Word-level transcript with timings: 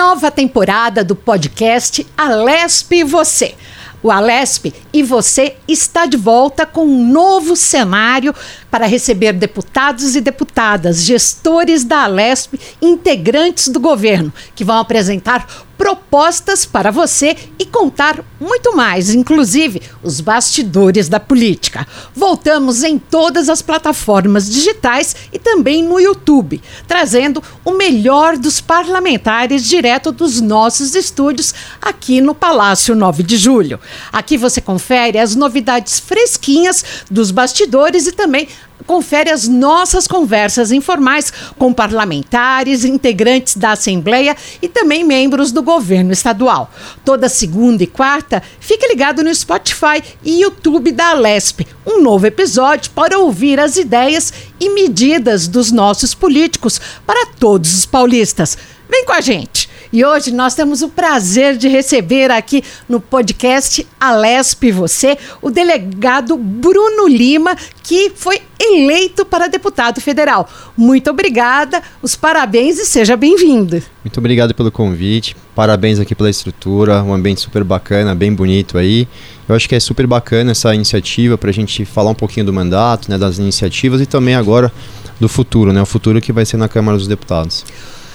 Nova 0.00 0.30
temporada 0.30 1.04
do 1.04 1.14
podcast 1.14 2.06
Alesp 2.16 2.90
e 2.90 3.04
Você. 3.04 3.54
O 4.02 4.10
Alesp 4.10 4.72
e 4.94 5.02
você 5.02 5.56
está 5.68 6.06
de 6.06 6.16
volta 6.16 6.64
com 6.64 6.86
um 6.86 7.06
novo 7.06 7.54
cenário 7.54 8.34
para 8.70 8.86
receber 8.86 9.32
deputados 9.32 10.14
e 10.14 10.20
deputadas, 10.20 11.02
gestores 11.02 11.84
da 11.84 12.04
Alesp, 12.04 12.58
integrantes 12.80 13.68
do 13.68 13.80
governo, 13.80 14.32
que 14.54 14.64
vão 14.64 14.78
apresentar 14.78 15.46
propostas 15.80 16.66
para 16.66 16.90
você 16.90 17.34
e 17.58 17.64
contar 17.64 18.22
muito 18.38 18.76
mais, 18.76 19.14
inclusive 19.14 19.80
os 20.02 20.20
bastidores 20.20 21.08
da 21.08 21.18
política. 21.18 21.88
Voltamos 22.14 22.82
em 22.82 22.98
todas 22.98 23.48
as 23.48 23.62
plataformas 23.62 24.50
digitais 24.50 25.16
e 25.32 25.38
também 25.38 25.82
no 25.82 25.98
YouTube, 25.98 26.60
trazendo 26.86 27.42
o 27.64 27.72
melhor 27.72 28.36
dos 28.36 28.60
parlamentares 28.60 29.66
direto 29.66 30.12
dos 30.12 30.38
nossos 30.42 30.94
estúdios 30.94 31.54
aqui 31.80 32.20
no 32.20 32.34
Palácio 32.34 32.94
9 32.94 33.22
de 33.22 33.38
Julho. 33.38 33.80
Aqui 34.12 34.36
você 34.36 34.60
confere 34.60 35.18
as 35.18 35.34
novidades 35.34 35.98
fresquinhas 35.98 36.84
dos 37.10 37.30
bastidores 37.30 38.06
e 38.06 38.12
também 38.12 38.48
confere 38.86 39.30
as 39.30 39.46
nossas 39.46 40.06
conversas 40.06 40.72
informais 40.72 41.32
com 41.58 41.72
parlamentares, 41.72 42.84
integrantes 42.84 43.56
da 43.56 43.72
Assembleia 43.72 44.36
e 44.60 44.68
também 44.68 45.04
membros 45.04 45.52
do 45.52 45.62
governo 45.62 46.12
estadual. 46.12 46.70
Toda 47.04 47.28
segunda 47.28 47.82
e 47.82 47.86
quarta, 47.86 48.42
fique 48.58 48.86
ligado 48.88 49.22
no 49.22 49.34
Spotify 49.34 50.02
e 50.24 50.40
YouTube 50.40 50.92
da 50.92 51.10
Alesp. 51.10 51.66
Um 51.86 52.02
novo 52.02 52.26
episódio 52.26 52.90
para 52.90 53.18
ouvir 53.18 53.60
as 53.60 53.76
ideias 53.76 54.32
e 54.58 54.68
medidas 54.70 55.46
dos 55.46 55.70
nossos 55.70 56.14
políticos 56.14 56.80
para 57.06 57.26
todos 57.26 57.74
os 57.74 57.86
paulistas. 57.86 58.58
Vem 58.88 59.04
com 59.04 59.12
a 59.12 59.20
gente! 59.20 59.68
E 59.92 60.04
hoje 60.04 60.30
nós 60.30 60.54
temos 60.54 60.82
o 60.82 60.88
prazer 60.88 61.56
de 61.56 61.66
receber 61.66 62.30
aqui 62.30 62.62
no 62.88 63.00
podcast 63.00 63.84
Alesp 63.98 64.70
Você 64.70 65.18
o 65.42 65.50
delegado 65.50 66.36
Bruno 66.36 67.08
Lima, 67.08 67.56
que 67.82 68.12
foi 68.14 68.40
eleito 68.56 69.24
para 69.24 69.48
deputado 69.48 70.00
federal. 70.00 70.48
Muito 70.76 71.10
obrigada, 71.10 71.82
os 72.00 72.14
parabéns 72.14 72.78
e 72.78 72.86
seja 72.86 73.16
bem-vindo. 73.16 73.82
Muito 74.04 74.18
obrigado 74.18 74.54
pelo 74.54 74.70
convite, 74.70 75.34
parabéns 75.56 75.98
aqui 75.98 76.14
pela 76.14 76.30
estrutura, 76.30 77.02
um 77.02 77.12
ambiente 77.12 77.40
super 77.40 77.64
bacana, 77.64 78.14
bem 78.14 78.32
bonito 78.32 78.78
aí. 78.78 79.08
Eu 79.48 79.56
acho 79.56 79.68
que 79.68 79.74
é 79.74 79.80
super 79.80 80.06
bacana 80.06 80.52
essa 80.52 80.72
iniciativa 80.72 81.36
para 81.36 81.50
a 81.50 81.52
gente 81.52 81.84
falar 81.84 82.12
um 82.12 82.14
pouquinho 82.14 82.46
do 82.46 82.52
mandato, 82.52 83.10
né, 83.10 83.18
das 83.18 83.38
iniciativas 83.38 84.00
e 84.00 84.06
também 84.06 84.36
agora 84.36 84.72
do 85.18 85.28
futuro, 85.28 85.72
né, 85.72 85.82
o 85.82 85.86
futuro 85.86 86.20
que 86.20 86.32
vai 86.32 86.46
ser 86.46 86.58
na 86.58 86.68
Câmara 86.68 86.96
dos 86.96 87.08
Deputados. 87.08 87.64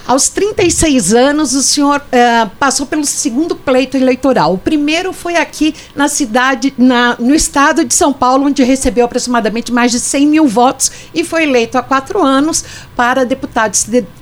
Aos 0.08 0.30
36 0.30 1.16
anos, 1.16 1.56
o 1.56 1.64
senhor 1.64 2.00
uh, 2.00 2.50
passou 2.60 2.86
pelo 2.86 3.04
segundo 3.04 3.56
pleito 3.56 3.98
eleitoral. 3.98 4.54
O 4.54 4.58
primeiro 4.58 5.12
foi 5.12 5.36
aqui 5.36 5.74
na 5.96 6.08
cidade, 6.08 6.72
na, 6.78 7.16
no 7.18 7.34
estado 7.34 7.84
de 7.84 7.92
São 7.96 8.14
Paulo, 8.14 8.46
onde 8.46 8.64
recebeu 8.64 9.06
aproximadamente 9.06 9.72
mais 9.72 9.92
de 9.92 10.00
100 10.00 10.28
mil 10.28 10.48
votos 10.48 10.92
e 11.12 11.24
foi 11.24 11.44
eleito 11.44 11.76
há 11.76 11.82
quatro 11.82 12.24
anos 12.24 12.64
para 12.96 13.26
deputado 13.26 13.76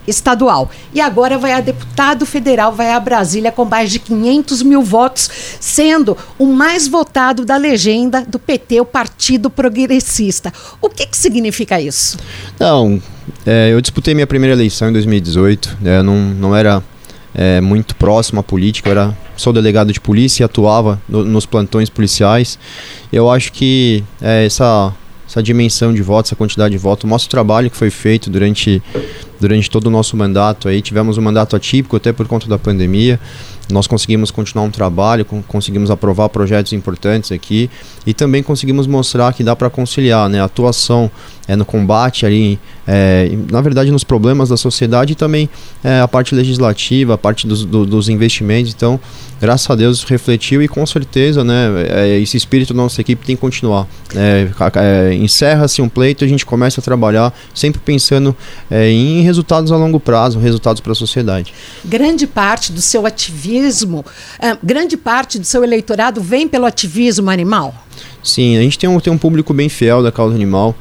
estadual. 0.07 0.71
E 0.93 1.01
agora 1.01 1.37
vai 1.37 1.51
a 1.51 1.59
deputado 1.59 2.25
federal, 2.25 2.71
vai 2.71 2.91
a 2.91 2.99
Brasília 2.99 3.51
com 3.51 3.65
mais 3.65 3.91
de 3.91 3.99
500 3.99 4.63
mil 4.63 4.81
votos, 4.81 5.29
sendo 5.59 6.17
o 6.39 6.45
mais 6.45 6.87
votado 6.87 7.43
da 7.43 7.57
legenda 7.57 8.21
do 8.21 8.39
PT, 8.39 8.79
o 8.79 8.85
Partido 8.85 9.49
Progressista. 9.49 10.53
O 10.81 10.89
que, 10.89 11.05
que 11.07 11.17
significa 11.17 11.81
isso? 11.81 12.17
Não, 12.57 13.01
é, 13.45 13.71
eu 13.71 13.81
disputei 13.81 14.13
minha 14.13 14.27
primeira 14.27 14.55
eleição 14.55 14.89
em 14.89 14.93
2018. 14.93 15.77
Né, 15.81 16.01
não, 16.01 16.17
não 16.17 16.55
era 16.55 16.83
é, 17.33 17.61
muito 17.61 17.95
próximo 17.95 18.39
à 18.39 18.43
política. 18.43 18.89
Eu 18.89 18.91
era, 18.91 19.17
sou 19.35 19.51
delegado 19.51 19.91
de 19.91 19.99
polícia 19.99 20.43
e 20.43 20.45
atuava 20.45 21.01
no, 21.07 21.23
nos 21.23 21.45
plantões 21.45 21.89
policiais. 21.89 22.59
Eu 23.11 23.29
acho 23.29 23.51
que 23.51 24.03
é, 24.21 24.45
essa, 24.45 24.93
essa 25.27 25.41
dimensão 25.41 25.93
de 25.93 26.01
votos, 26.01 26.29
essa 26.29 26.35
quantidade 26.35 26.71
de 26.71 26.77
votos, 26.77 27.09
mostra 27.09 27.27
o 27.27 27.31
trabalho 27.31 27.69
que 27.69 27.77
foi 27.77 27.89
feito 27.89 28.29
durante, 28.29 28.81
durante 29.43 29.69
todo 29.69 29.87
o 29.87 29.89
nosso 29.89 30.15
mandato. 30.15 30.69
Aí 30.69 30.81
tivemos 30.81 31.17
um 31.17 31.21
mandato 31.21 31.53
atípico 31.53 31.97
até 31.97 32.13
por 32.13 32.25
conta 32.27 32.47
da 32.47 32.57
pandemia 32.57 33.19
nós 33.71 33.87
conseguimos 33.87 34.29
continuar 34.31 34.65
um 34.65 34.71
trabalho, 34.71 35.25
conseguimos 35.47 35.89
aprovar 35.89 36.29
projetos 36.29 36.73
importantes 36.73 37.31
aqui 37.31 37.69
e 38.05 38.13
também 38.13 38.43
conseguimos 38.43 38.87
mostrar 38.87 39.33
que 39.33 39.43
dá 39.43 39.55
para 39.55 39.69
conciliar 39.69 40.29
né, 40.29 40.41
a 40.41 40.45
atuação 40.45 41.09
é, 41.47 41.55
no 41.55 41.65
combate 41.65 42.25
ali, 42.25 42.59
é, 42.87 43.29
na 43.51 43.61
verdade 43.61 43.91
nos 43.91 44.03
problemas 44.03 44.49
da 44.49 44.57
sociedade 44.57 45.13
e 45.13 45.15
também 45.15 45.49
é, 45.83 45.99
a 45.99 46.07
parte 46.07 46.35
legislativa, 46.35 47.13
a 47.13 47.17
parte 47.17 47.47
dos, 47.47 47.65
do, 47.65 47.85
dos 47.85 48.09
investimentos. 48.09 48.73
Então, 48.73 48.99
graças 49.39 49.69
a 49.69 49.75
Deus 49.75 50.03
refletiu 50.03 50.61
e 50.61 50.67
com 50.67 50.85
certeza 50.85 51.43
né, 51.43 51.67
é, 51.89 52.19
esse 52.19 52.37
espírito 52.37 52.73
da 52.73 52.81
nossa 52.81 52.99
equipe 52.99 53.25
tem 53.25 53.35
que 53.35 53.41
continuar. 53.41 53.87
É, 54.15 54.47
é, 54.75 55.13
encerra-se 55.15 55.81
um 55.81 55.89
pleito, 55.89 56.23
a 56.23 56.27
gente 56.27 56.45
começa 56.45 56.81
a 56.81 56.83
trabalhar 56.83 57.33
sempre 57.53 57.81
pensando 57.83 58.35
em 58.71 59.21
resultados 59.33 59.71
a 59.71 59.77
longo 59.77 59.99
prazo, 59.99 60.37
resultados 60.37 60.79
para 60.79 60.91
a 60.91 60.95
sociedade. 60.95 61.53
Grande 61.83 62.27
parte 62.27 62.71
do 62.71 62.81
seu 62.81 63.05
ativismo, 63.05 64.05
grande 64.61 64.95
parte 64.95 65.39
do 65.39 65.45
seu 65.45 65.63
eleitorado 65.63 66.21
vem 66.21 66.47
pelo 66.47 66.65
ativismo 66.65 67.29
animal? 67.29 67.73
Sim, 68.23 68.57
a 68.57 68.61
gente 68.61 68.77
tem 68.77 68.89
um, 68.89 68.99
tem 68.99 69.11
um 69.11 69.17
público 69.17 69.53
bem 69.53 69.67
fiel 69.69 70.03
da 70.03 70.11
causa 70.11 70.35
animal. 70.35 70.75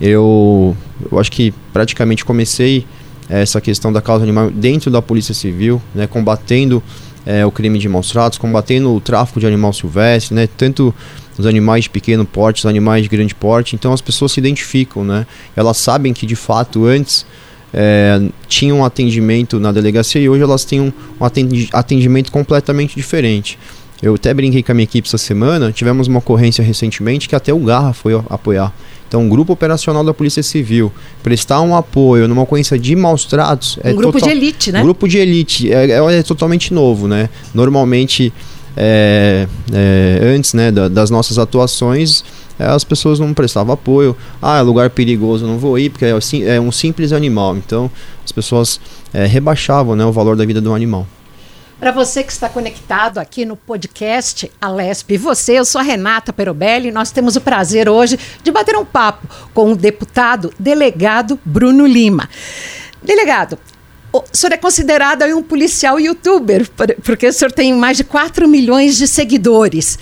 Eu, 0.00 0.76
eu 1.10 1.18
acho 1.18 1.30
que 1.30 1.52
praticamente 1.72 2.24
comecei 2.24 2.86
essa 3.28 3.60
questão 3.60 3.92
da 3.92 4.00
causa 4.00 4.24
animal 4.24 4.50
dentro 4.50 4.90
da 4.90 5.02
Polícia 5.02 5.34
Civil, 5.34 5.82
né, 5.94 6.06
combatendo 6.06 6.82
é, 7.26 7.44
o 7.44 7.50
crime 7.50 7.78
de 7.78 7.88
maus 7.88 8.10
tratos, 8.10 8.38
combatendo 8.38 8.94
o 8.94 9.00
tráfico 9.00 9.40
de 9.40 9.46
animal 9.46 9.72
silvestre, 9.72 10.34
né, 10.34 10.48
tanto 10.56 10.94
os 11.36 11.46
animais 11.46 11.84
de 11.84 11.90
pequeno 11.90 12.24
porte, 12.24 12.60
os 12.60 12.66
animais 12.66 13.02
de 13.02 13.08
grande 13.08 13.34
porte. 13.34 13.74
Então 13.74 13.92
as 13.92 14.00
pessoas 14.00 14.32
se 14.32 14.40
identificam, 14.40 15.04
né? 15.04 15.26
Elas 15.54 15.76
sabem 15.76 16.12
que 16.12 16.26
de 16.26 16.34
fato 16.34 16.84
antes 16.84 17.24
é, 17.72 18.20
tinham 18.46 18.78
um 18.78 18.84
atendimento 18.84 19.60
na 19.60 19.72
delegacia 19.72 20.20
e 20.20 20.28
hoje 20.28 20.42
elas 20.42 20.64
têm 20.64 20.80
um, 20.80 20.92
um 21.20 21.24
atendimento 21.72 22.32
completamente 22.32 22.94
diferente. 22.94 23.58
Eu 24.00 24.14
até 24.14 24.32
brinquei 24.32 24.62
com 24.62 24.70
a 24.72 24.74
minha 24.74 24.84
equipe 24.84 25.08
essa 25.08 25.18
semana, 25.18 25.72
tivemos 25.72 26.06
uma 26.06 26.20
ocorrência 26.20 26.62
recentemente 26.62 27.28
que 27.28 27.34
até 27.34 27.52
o 27.52 27.58
Garra 27.58 27.92
foi 27.92 28.14
apoiar. 28.28 28.72
Então, 29.08 29.22
um 29.22 29.28
grupo 29.28 29.54
operacional 29.54 30.04
da 30.04 30.12
Polícia 30.12 30.42
Civil 30.42 30.92
prestar 31.22 31.62
um 31.62 31.74
apoio 31.74 32.28
numa 32.28 32.42
ocorrência 32.42 32.78
de 32.78 32.94
maus 32.94 33.24
tratos. 33.24 33.78
Um 33.82 33.88
é 33.88 33.92
grupo 33.94 34.20
de 34.20 34.28
elite, 34.28 34.70
né? 34.70 34.82
Grupo 34.82 35.08
de 35.08 35.18
elite. 35.18 35.72
É, 35.72 35.92
é, 35.92 36.18
é 36.18 36.22
totalmente 36.22 36.74
novo, 36.74 37.08
né? 37.08 37.30
Normalmente, 37.54 38.32
é, 38.76 39.48
é, 39.72 40.20
antes 40.22 40.52
né, 40.52 40.70
da, 40.70 40.88
das 40.88 41.08
nossas 41.10 41.38
atuações, 41.38 42.22
as 42.64 42.84
pessoas 42.84 43.18
não 43.18 43.32
prestavam 43.34 43.74
apoio. 43.74 44.16
Ah, 44.42 44.58
é 44.58 44.62
lugar 44.62 44.90
perigoso, 44.90 45.46
não 45.46 45.58
vou 45.58 45.78
ir, 45.78 45.90
porque 45.90 46.04
é, 46.04 46.56
é 46.56 46.60
um 46.60 46.72
simples 46.72 47.12
animal. 47.12 47.56
Então, 47.56 47.90
as 48.24 48.32
pessoas 48.32 48.80
é, 49.12 49.26
rebaixavam 49.26 49.94
né, 49.94 50.04
o 50.04 50.12
valor 50.12 50.36
da 50.36 50.44
vida 50.44 50.60
do 50.60 50.74
animal. 50.74 51.06
Para 51.78 51.92
você 51.92 52.24
que 52.24 52.32
está 52.32 52.48
conectado 52.48 53.18
aqui 53.18 53.44
no 53.44 53.56
podcast 53.56 54.50
Alesp 54.60 55.12
e 55.12 55.16
você, 55.16 55.60
eu 55.60 55.64
sou 55.64 55.80
a 55.80 55.84
Renata 55.84 56.32
Perobelli 56.32 56.88
e 56.88 56.92
nós 56.92 57.12
temos 57.12 57.36
o 57.36 57.40
prazer 57.40 57.88
hoje 57.88 58.18
de 58.42 58.50
bater 58.50 58.74
um 58.74 58.84
papo 58.84 59.28
com 59.54 59.72
o 59.72 59.76
deputado 59.76 60.52
delegado 60.58 61.38
Bruno 61.44 61.86
Lima. 61.86 62.28
Delegado, 63.00 63.56
o 64.12 64.24
senhor 64.32 64.54
é 64.54 64.56
considerado 64.56 65.22
um 65.26 65.42
policial 65.42 66.00
youtuber, 66.00 66.68
porque 67.04 67.28
o 67.28 67.32
senhor 67.32 67.52
tem 67.52 67.72
mais 67.72 67.96
de 67.96 68.02
4 68.02 68.48
milhões 68.48 68.96
de 68.96 69.06
seguidores. 69.06 69.98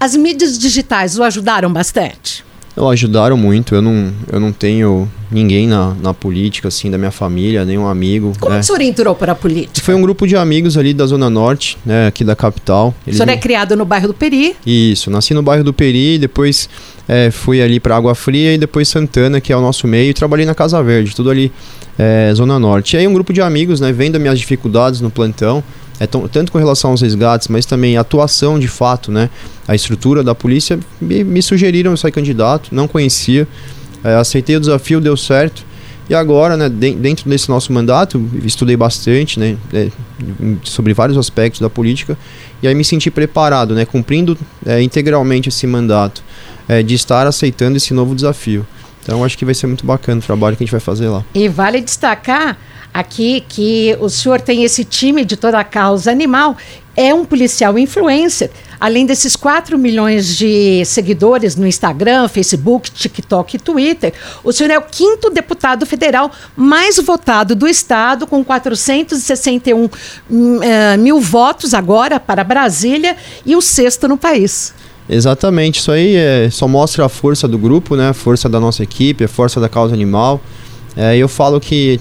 As 0.00 0.16
mídias 0.16 0.58
digitais 0.58 1.18
o 1.18 1.22
ajudaram 1.22 1.70
bastante? 1.70 2.42
Eu 2.74 2.88
ajudaram 2.88 3.36
muito. 3.36 3.74
Eu 3.74 3.82
não, 3.82 4.10
eu 4.32 4.40
não 4.40 4.50
tenho 4.50 5.06
ninguém 5.30 5.66
na, 5.66 5.94
na 6.00 6.14
política, 6.14 6.68
assim, 6.68 6.90
da 6.90 6.96
minha 6.96 7.10
família, 7.10 7.66
nenhum 7.66 7.86
amigo. 7.86 8.32
Como 8.40 8.54
né? 8.54 8.60
o 8.60 8.62
senhor 8.62 8.80
entrou 8.80 9.14
para 9.14 9.32
a 9.32 9.34
política? 9.34 9.84
Foi 9.84 9.94
um 9.94 10.00
grupo 10.00 10.26
de 10.26 10.36
amigos 10.36 10.78
ali 10.78 10.94
da 10.94 11.04
Zona 11.04 11.28
Norte, 11.28 11.76
né, 11.84 12.06
aqui 12.06 12.24
da 12.24 12.34
capital. 12.34 12.94
Eles 13.06 13.20
o 13.20 13.22
senhor 13.22 13.30
é 13.30 13.36
criado 13.36 13.76
no 13.76 13.84
bairro 13.84 14.08
do 14.08 14.14
Peri? 14.14 14.56
Isso, 14.64 15.10
nasci 15.10 15.34
no 15.34 15.42
bairro 15.42 15.62
do 15.62 15.74
Peri, 15.74 16.18
depois 16.18 16.66
é, 17.06 17.30
fui 17.30 17.60
ali 17.60 17.78
para 17.78 17.94
Água 17.94 18.14
Fria 18.14 18.54
e 18.54 18.58
depois 18.58 18.88
Santana, 18.88 19.38
que 19.38 19.52
é 19.52 19.56
o 19.56 19.60
nosso 19.60 19.86
meio, 19.86 20.08
e 20.08 20.14
trabalhei 20.14 20.46
na 20.46 20.54
Casa 20.54 20.82
Verde, 20.82 21.14
tudo 21.14 21.28
ali, 21.28 21.52
é, 21.98 22.32
Zona 22.34 22.58
Norte. 22.58 22.96
E 22.96 23.00
aí 23.00 23.06
um 23.06 23.12
grupo 23.12 23.34
de 23.34 23.42
amigos, 23.42 23.80
né, 23.80 23.92
vendo 23.92 24.18
minhas 24.18 24.38
dificuldades 24.38 25.02
no 25.02 25.10
plantão, 25.10 25.62
é 26.00 26.06
tanto 26.06 26.50
com 26.50 26.58
relação 26.58 26.92
aos 26.92 27.02
resgates, 27.02 27.48
mas 27.48 27.66
também 27.66 27.98
a 27.98 28.00
atuação 28.00 28.58
de 28.58 28.66
fato, 28.66 29.12
né? 29.12 29.28
A 29.68 29.74
estrutura 29.74 30.24
da 30.24 30.34
polícia 30.34 30.80
me, 30.98 31.22
me 31.22 31.42
sugeriram 31.42 31.94
ser 31.94 32.10
candidato, 32.10 32.74
não 32.74 32.88
conhecia, 32.88 33.46
é, 34.02 34.14
aceitei 34.14 34.56
o 34.56 34.60
desafio, 34.60 34.98
deu 34.98 35.14
certo. 35.14 35.62
E 36.08 36.14
agora, 36.14 36.56
né, 36.56 36.68
dentro 36.68 37.28
desse 37.30 37.48
nosso 37.48 37.72
mandato, 37.72 38.20
estudei 38.42 38.76
bastante, 38.76 39.38
né, 39.38 39.56
é, 39.72 39.90
sobre 40.64 40.92
vários 40.92 41.16
aspectos 41.16 41.60
da 41.60 41.70
política, 41.70 42.18
e 42.60 42.66
aí 42.66 42.74
me 42.74 42.82
senti 42.82 43.12
preparado, 43.12 43.74
né, 43.74 43.84
cumprindo 43.84 44.36
é, 44.66 44.82
integralmente 44.82 45.50
esse 45.50 45.68
mandato, 45.68 46.24
é, 46.66 46.82
de 46.82 46.94
estar 46.94 47.26
aceitando 47.28 47.76
esse 47.76 47.94
novo 47.94 48.14
desafio. 48.14 48.66
Então 49.02 49.22
acho 49.22 49.38
que 49.38 49.44
vai 49.44 49.54
ser 49.54 49.66
muito 49.66 49.86
bacana 49.86 50.18
o 50.18 50.22
trabalho 50.22 50.56
que 50.56 50.64
a 50.64 50.66
gente 50.66 50.72
vai 50.72 50.80
fazer 50.80 51.08
lá. 51.08 51.24
E 51.32 51.48
vale 51.48 51.80
destacar 51.80 52.58
aqui 52.92 53.44
que 53.48 53.96
o 54.00 54.08
senhor 54.08 54.40
tem 54.40 54.64
esse 54.64 54.84
time 54.84 55.24
de 55.24 55.36
toda 55.36 55.58
a 55.58 55.64
causa 55.64 56.10
animal, 56.10 56.56
é 56.96 57.14
um 57.14 57.24
policial 57.24 57.78
influencer. 57.78 58.50
Além 58.78 59.04
desses 59.04 59.36
4 59.36 59.78
milhões 59.78 60.36
de 60.36 60.82
seguidores 60.84 61.54
no 61.54 61.66
Instagram, 61.66 62.28
Facebook, 62.28 62.90
TikTok 62.90 63.56
e 63.56 63.58
Twitter, 63.58 64.12
o 64.42 64.52
senhor 64.52 64.70
é 64.70 64.78
o 64.78 64.82
quinto 64.82 65.30
deputado 65.30 65.84
federal 65.84 66.30
mais 66.56 66.96
votado 66.96 67.54
do 67.54 67.68
Estado, 67.68 68.26
com 68.26 68.42
461 68.42 69.88
hum, 70.30 70.62
eh, 70.62 70.96
mil 70.96 71.20
votos 71.20 71.74
agora 71.74 72.18
para 72.18 72.42
Brasília 72.42 73.16
e 73.44 73.54
o 73.54 73.60
sexto 73.60 74.08
no 74.08 74.16
país. 74.16 74.74
Exatamente, 75.08 75.80
isso 75.80 75.90
aí 75.90 76.14
é, 76.14 76.48
só 76.50 76.68
mostra 76.68 77.04
a 77.04 77.08
força 77.08 77.48
do 77.48 77.58
grupo, 77.58 77.96
né? 77.96 78.10
a 78.10 78.14
força 78.14 78.48
da 78.48 78.60
nossa 78.60 78.82
equipe, 78.82 79.24
a 79.24 79.28
força 79.28 79.60
da 79.60 79.68
causa 79.68 79.92
animal. 79.92 80.40
É, 80.96 81.16
eu 81.16 81.28
falo 81.28 81.60
que 81.60 82.00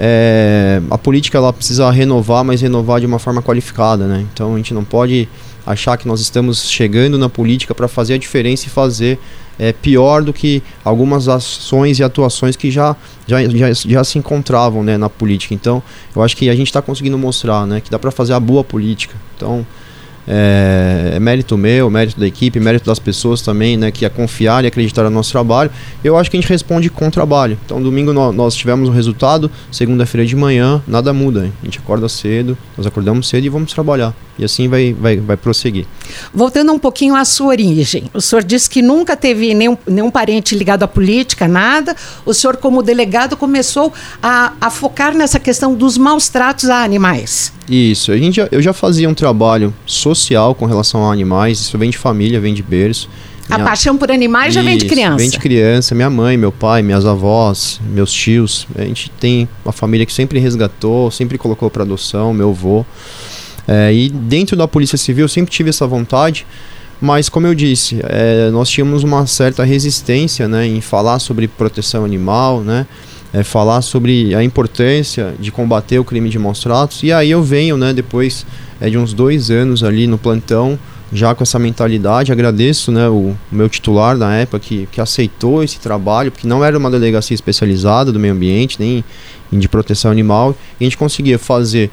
é, 0.00 0.80
a 0.88 0.96
política 0.96 1.36
ela 1.36 1.52
precisa 1.52 1.90
renovar, 1.90 2.44
mas 2.44 2.60
renovar 2.60 3.00
de 3.00 3.06
uma 3.06 3.18
forma 3.18 3.42
qualificada, 3.42 4.06
né? 4.06 4.24
Então 4.32 4.54
a 4.54 4.56
gente 4.56 4.72
não 4.72 4.84
pode 4.84 5.28
achar 5.66 5.96
que 5.98 6.06
nós 6.06 6.20
estamos 6.20 6.70
chegando 6.70 7.18
na 7.18 7.28
política 7.28 7.74
para 7.74 7.88
fazer 7.88 8.14
a 8.14 8.18
diferença 8.18 8.66
e 8.66 8.70
fazer 8.70 9.18
é, 9.58 9.72
pior 9.72 10.22
do 10.22 10.32
que 10.32 10.62
algumas 10.84 11.28
ações 11.28 11.98
e 11.98 12.04
atuações 12.04 12.54
que 12.54 12.70
já, 12.70 12.96
já, 13.26 13.42
já, 13.44 13.72
já 13.72 14.04
se 14.04 14.18
encontravam 14.18 14.84
né, 14.84 14.96
na 14.96 15.10
política. 15.10 15.52
Então 15.52 15.82
eu 16.14 16.22
acho 16.22 16.36
que 16.36 16.48
a 16.48 16.54
gente 16.54 16.68
está 16.68 16.80
conseguindo 16.80 17.18
mostrar 17.18 17.66
né, 17.66 17.80
que 17.80 17.90
dá 17.90 17.98
para 17.98 18.12
fazer 18.12 18.34
a 18.34 18.40
boa 18.40 18.62
política. 18.62 19.16
Então 19.36 19.66
é, 20.28 21.12
é, 21.14 21.18
mérito 21.18 21.56
meu, 21.56 21.88
mérito 21.88 22.20
da 22.20 22.26
equipe, 22.26 22.60
mérito 22.60 22.84
das 22.84 22.98
pessoas 22.98 23.40
também, 23.40 23.78
né, 23.78 23.90
que 23.90 24.04
a 24.04 24.10
confiar 24.10 24.62
e 24.62 24.66
acreditar 24.66 25.02
no 25.04 25.10
nosso 25.10 25.32
trabalho. 25.32 25.70
Eu 26.04 26.18
acho 26.18 26.30
que 26.30 26.36
a 26.36 26.40
gente 26.40 26.50
responde 26.50 26.90
com 26.90 27.10
trabalho. 27.10 27.58
Então, 27.64 27.80
domingo 27.80 28.12
nós, 28.12 28.34
nós 28.34 28.54
tivemos 28.54 28.88
um 28.88 28.92
resultado, 28.92 29.50
segunda-feira 29.72 30.26
de 30.26 30.36
manhã, 30.36 30.82
nada 30.86 31.12
muda. 31.14 31.46
Hein? 31.46 31.52
A 31.62 31.64
gente 31.64 31.78
acorda 31.78 32.08
cedo, 32.08 32.58
nós 32.76 32.86
acordamos 32.86 33.26
cedo 33.26 33.46
e 33.46 33.48
vamos 33.48 33.72
trabalhar. 33.72 34.14
E 34.38 34.44
assim 34.44 34.68
vai, 34.68 34.92
vai, 34.92 35.16
vai 35.16 35.36
prosseguir. 35.36 35.86
Voltando 36.32 36.72
um 36.72 36.78
pouquinho 36.78 37.14
à 37.14 37.24
sua 37.24 37.48
origem, 37.48 38.04
o 38.14 38.20
senhor 38.20 38.42
disse 38.44 38.70
que 38.70 38.80
nunca 38.80 39.16
teve 39.16 39.52
nenhum, 39.52 39.76
nenhum 39.86 40.10
parente 40.10 40.54
ligado 40.54 40.84
à 40.84 40.88
política, 40.88 41.48
nada. 41.48 41.96
O 42.24 42.32
senhor, 42.32 42.56
como 42.56 42.82
delegado, 42.82 43.36
começou 43.36 43.92
a, 44.22 44.52
a 44.60 44.70
focar 44.70 45.14
nessa 45.14 45.40
questão 45.40 45.74
dos 45.74 45.98
maus 45.98 46.28
tratos 46.28 46.70
a 46.70 46.84
animais. 46.84 47.52
Isso, 47.68 48.12
a 48.12 48.16
gente 48.16 48.36
já, 48.36 48.48
eu 48.50 48.62
já 48.62 48.72
fazia 48.72 49.08
um 49.08 49.14
trabalho 49.14 49.74
social 49.84 50.54
com 50.54 50.66
relação 50.66 51.08
a 51.08 51.12
animais, 51.12 51.60
isso 51.60 51.76
vem 51.76 51.90
de 51.90 51.98
família, 51.98 52.40
vem 52.40 52.54
de 52.54 52.62
berço. 52.62 53.10
Minha... 53.48 53.62
A 53.62 53.64
paixão 53.64 53.96
por 53.96 54.10
animais 54.10 54.52
já 54.52 54.62
vem 54.62 54.76
de 54.76 54.84
criança. 54.84 55.16
Vem 55.16 55.30
de 55.30 55.38
criança, 55.38 55.94
minha 55.94 56.10
mãe, 56.10 56.36
meu 56.36 56.52
pai, 56.52 56.82
minhas 56.82 57.06
avós, 57.06 57.80
meus 57.82 58.12
tios. 58.12 58.66
A 58.76 58.82
gente 58.82 59.10
tem 59.18 59.48
uma 59.64 59.72
família 59.72 60.04
que 60.04 60.12
sempre 60.12 60.38
resgatou, 60.38 61.10
sempre 61.10 61.38
colocou 61.38 61.70
para 61.70 61.82
adoção, 61.82 62.34
meu 62.34 62.50
avô. 62.50 62.84
É, 63.68 63.92
e 63.92 64.08
dentro 64.08 64.56
da 64.56 64.66
Polícia 64.66 64.96
Civil 64.96 65.26
eu 65.26 65.28
sempre 65.28 65.52
tive 65.52 65.68
essa 65.68 65.86
vontade, 65.86 66.46
mas 66.98 67.28
como 67.28 67.46
eu 67.46 67.54
disse, 67.54 68.00
é, 68.02 68.50
nós 68.50 68.70
tínhamos 68.70 69.04
uma 69.04 69.26
certa 69.26 69.62
resistência 69.62 70.48
né, 70.48 70.66
em 70.66 70.80
falar 70.80 71.18
sobre 71.18 71.46
proteção 71.46 72.02
animal, 72.02 72.62
né, 72.62 72.86
é, 73.32 73.44
falar 73.44 73.82
sobre 73.82 74.34
a 74.34 74.42
importância 74.42 75.34
de 75.38 75.52
combater 75.52 75.98
o 75.98 76.04
crime 76.04 76.30
de 76.30 76.38
maus 76.38 76.60
tratos. 76.60 77.02
E 77.02 77.12
aí 77.12 77.30
eu 77.30 77.42
venho, 77.42 77.76
né, 77.76 77.92
depois 77.92 78.46
é, 78.80 78.88
de 78.88 78.96
uns 78.96 79.12
dois 79.12 79.50
anos 79.50 79.84
ali 79.84 80.06
no 80.06 80.16
plantão, 80.16 80.78
já 81.12 81.34
com 81.34 81.42
essa 81.42 81.58
mentalidade, 81.58 82.32
agradeço 82.32 82.90
né, 82.90 83.08
o, 83.08 83.34
meu 83.50 83.68
titular 83.68 84.16
na 84.16 84.34
época 84.36 84.60
que, 84.60 84.88
que 84.90 85.00
aceitou 85.00 85.62
esse 85.62 85.78
trabalho, 85.78 86.30
porque 86.30 86.46
não 86.46 86.64
era 86.64 86.76
uma 86.76 86.90
delegacia 86.90 87.34
especializada 87.34 88.12
do 88.12 88.18
meio 88.18 88.34
ambiente, 88.34 88.76
nem 88.78 89.04
de 89.50 89.68
proteção 89.68 90.10
animal, 90.10 90.54
e 90.78 90.84
a 90.84 90.86
gente 90.86 90.98
conseguia 90.98 91.38
fazer 91.38 91.90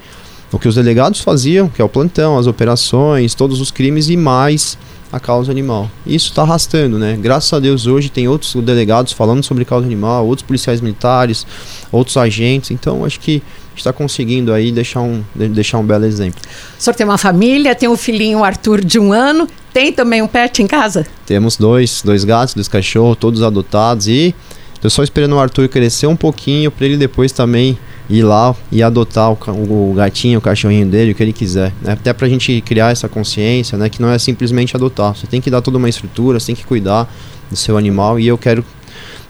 o 0.52 0.58
que 0.58 0.68
os 0.68 0.74
delegados 0.74 1.20
faziam, 1.20 1.68
que 1.68 1.82
é 1.82 1.84
o 1.84 1.88
plantão, 1.88 2.38
as 2.38 2.46
operações, 2.46 3.34
todos 3.34 3.60
os 3.60 3.70
crimes 3.70 4.08
e 4.08 4.16
mais 4.16 4.78
a 5.12 5.20
causa 5.20 5.50
animal. 5.50 5.90
Isso 6.06 6.30
está 6.30 6.42
arrastando, 6.42 6.98
né? 6.98 7.16
Graças 7.20 7.52
a 7.52 7.60
Deus 7.60 7.86
hoje 7.86 8.08
tem 8.08 8.28
outros 8.28 8.54
delegados 8.54 9.12
falando 9.12 9.42
sobre 9.42 9.64
causa 9.64 9.86
animal, 9.86 10.26
outros 10.26 10.46
policiais 10.46 10.80
militares, 10.80 11.46
outros 11.92 12.16
agentes. 12.16 12.70
Então 12.70 13.04
acho 13.04 13.20
que 13.20 13.42
está 13.74 13.92
conseguindo 13.92 14.52
aí 14.52 14.72
deixar 14.72 15.00
um, 15.00 15.22
deixar 15.34 15.78
um 15.78 15.84
belo 15.84 16.04
exemplo. 16.04 16.40
O 16.78 16.82
senhor 16.82 16.94
tem 16.94 17.06
uma 17.06 17.18
família, 17.18 17.74
tem 17.74 17.88
um 17.88 17.96
filhinho 17.96 18.42
Arthur 18.42 18.84
de 18.84 18.98
um 18.98 19.12
ano, 19.12 19.46
tem 19.72 19.92
também 19.92 20.22
um 20.22 20.26
pet 20.26 20.62
em 20.62 20.66
casa? 20.66 21.06
Temos 21.24 21.56
dois, 21.56 22.02
dois 22.02 22.24
gatos, 22.24 22.54
dois 22.54 22.68
cachorros, 22.68 23.16
todos 23.18 23.42
adotados 23.42 24.08
e 24.08 24.34
estou 24.74 24.90
só 24.90 25.02
esperando 25.02 25.34
o 25.34 25.38
Arthur 25.38 25.68
crescer 25.68 26.06
um 26.06 26.16
pouquinho 26.16 26.70
para 26.70 26.86
ele 26.86 26.96
depois 26.96 27.32
também 27.32 27.78
ir 28.08 28.22
lá 28.22 28.54
e 28.70 28.82
adotar 28.82 29.32
o, 29.32 29.90
o, 29.90 29.94
gatinho, 29.94 30.38
o 30.38 30.42
cachorrinho 30.42 30.86
dele, 30.86 31.12
o 31.12 31.14
que 31.14 31.22
ele 31.22 31.32
quiser. 31.32 31.72
Né? 31.82 31.92
Até 31.92 32.12
pra 32.12 32.28
gente 32.28 32.60
criar 32.60 32.92
essa 32.92 33.08
consciência, 33.08 33.76
né? 33.76 33.88
Que 33.88 34.00
não 34.00 34.10
é 34.10 34.18
simplesmente 34.18 34.76
adotar. 34.76 35.14
Você 35.14 35.26
tem 35.26 35.40
que 35.40 35.50
dar 35.50 35.60
toda 35.60 35.78
uma 35.78 35.88
estrutura, 35.88 36.38
você 36.38 36.46
tem 36.46 36.54
que 36.54 36.64
cuidar 36.64 37.12
do 37.50 37.56
seu 37.56 37.76
animal. 37.76 38.18
E 38.20 38.26
eu 38.26 38.38
quero 38.38 38.64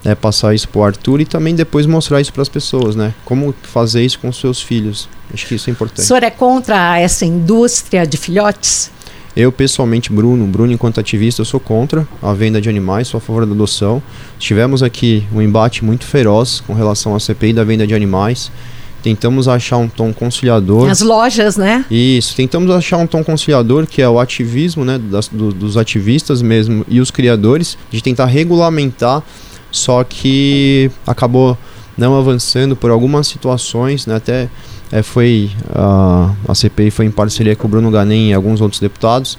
né, 0.05 0.15
passar 0.15 0.55
isso 0.55 0.69
pro 0.69 0.83
Arthur 0.83 1.21
e 1.21 1.25
também 1.25 1.55
depois 1.55 1.87
mostrar 1.87 2.21
isso 2.21 2.33
para 2.33 2.43
as 2.43 2.49
pessoas, 2.49 2.95
né? 2.95 3.15
Como 3.25 3.55
fazer 3.63 4.05
isso 4.05 4.19
com 4.19 4.29
os 4.29 4.39
seus 4.39 4.61
filhos. 4.61 5.09
Acho 5.33 5.47
que 5.47 5.55
isso 5.55 5.69
é 5.69 5.73
importante. 5.73 6.05
O 6.05 6.07
senhor 6.07 6.23
é 6.23 6.31
contra 6.31 6.99
essa 6.99 7.25
indústria 7.25 8.07
de 8.07 8.17
filhotes? 8.17 8.91
Eu, 9.37 9.53
pessoalmente, 9.53 10.11
Bruno, 10.11 10.47
Bruno, 10.47 10.73
enquanto 10.73 10.99
ativista, 10.99 11.43
eu 11.43 11.45
sou 11.45 11.61
contra 11.61 12.09
a 12.23 12.33
venda 12.33 12.59
de 12.59 12.71
animais, 12.71 13.07
sou 13.07 13.19
a 13.19 13.21
favor 13.21 13.45
da 13.45 13.53
adoção. 13.53 14.03
Tivemos 14.39 14.83
aqui 14.83 15.27
um 15.31 15.43
embate 15.43 15.85
muito 15.85 16.07
feroz 16.07 16.63
com 16.67 16.73
relação 16.73 17.15
à 17.15 17.21
CPI 17.21 17.53
da 17.53 17.63
venda 17.63 17.87
de 17.87 17.95
animais. 17.95 18.51
Tentamos 19.03 19.47
achar 19.47 19.77
um 19.77 19.89
tom 19.89 20.11
conciliador. 20.11 20.89
As 20.89 21.03
lojas, 21.03 21.59
né? 21.59 21.85
Isso, 21.91 22.35
tentamos 22.35 22.71
achar 22.71 22.97
um 22.97 23.07
tom 23.07 23.23
conciliador, 23.23 23.87
que 23.87 24.01
é 24.01 24.09
o 24.09 24.19
ativismo 24.19 24.87
né, 24.87 24.99
das, 24.99 25.29
do, 25.29 25.53
dos 25.53 25.77
ativistas 25.77 26.41
mesmo 26.41 26.83
e 26.89 26.99
os 26.99 27.11
criadores, 27.11 27.77
de 27.91 28.03
tentar 28.03 28.25
regulamentar, 28.25 29.23
só 29.71 30.03
que 30.03 30.91
acabou 31.07 31.59
não 31.97 32.19
avançando 32.19 32.75
por 32.75 32.91
algumas 32.91 33.27
situações, 33.27 34.07
né, 34.07 34.17
até 34.17 34.49
é, 34.93 35.03
foi 35.03 35.51
a, 35.75 36.33
a 36.49 36.55
CPI 36.55 36.91
foi 36.91 37.07
em 37.07 37.11
parceria 37.11 37.57
com 37.57 37.67
o 37.67 37.71
Bruno 37.71 37.91
Ganem 37.91 38.31
e 38.31 38.35
alguns 38.35 38.61
outros 38.61 38.81
deputados. 38.81 39.37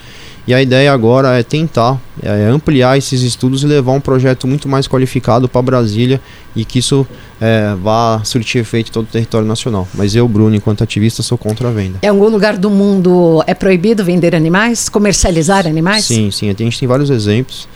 E 0.48 0.54
a 0.54 0.62
ideia 0.62 0.94
agora 0.94 1.38
é 1.38 1.44
tentar 1.44 2.00
é, 2.24 2.46
ampliar 2.46 2.98
esses 2.98 3.22
estudos 3.22 3.64
e 3.64 3.68
levar 3.68 3.92
um 3.92 4.00
projeto 4.00 4.48
muito 4.48 4.70
mais 4.70 4.88
qualificado 4.88 5.50
para 5.50 5.62
Brasília 5.62 6.22
e 6.56 6.64
que 6.64 6.80
isso 6.80 7.06
é, 7.42 7.76
vá 7.84 8.22
surtir 8.24 8.62
efeito 8.62 8.88
em 8.88 8.94
todo 8.94 9.06
o 9.06 9.10
território 9.10 9.46
nacional. 9.46 9.86
Mas 9.94 10.16
eu, 10.16 10.26
Bruno, 10.26 10.56
enquanto 10.56 10.86
ativista, 10.86 11.22
sou 11.22 11.38
contra 11.38 11.68
a 11.68 11.72
venda. 11.72 12.00
Em 12.02 12.08
algum 12.08 12.30
lugar 12.30 12.58
do 12.58 12.70
mundo 12.70 13.44
é 13.46 13.54
proibido 13.54 14.06
vender 14.06 14.34
animais, 14.34 14.88
comercializar 14.88 15.68
animais? 15.68 16.06
Sim, 16.06 16.32
sim. 16.32 16.50
A 16.50 16.54
gente 16.54 16.80
tem 16.80 16.88
vários 16.88 17.10
exemplos. 17.10 17.68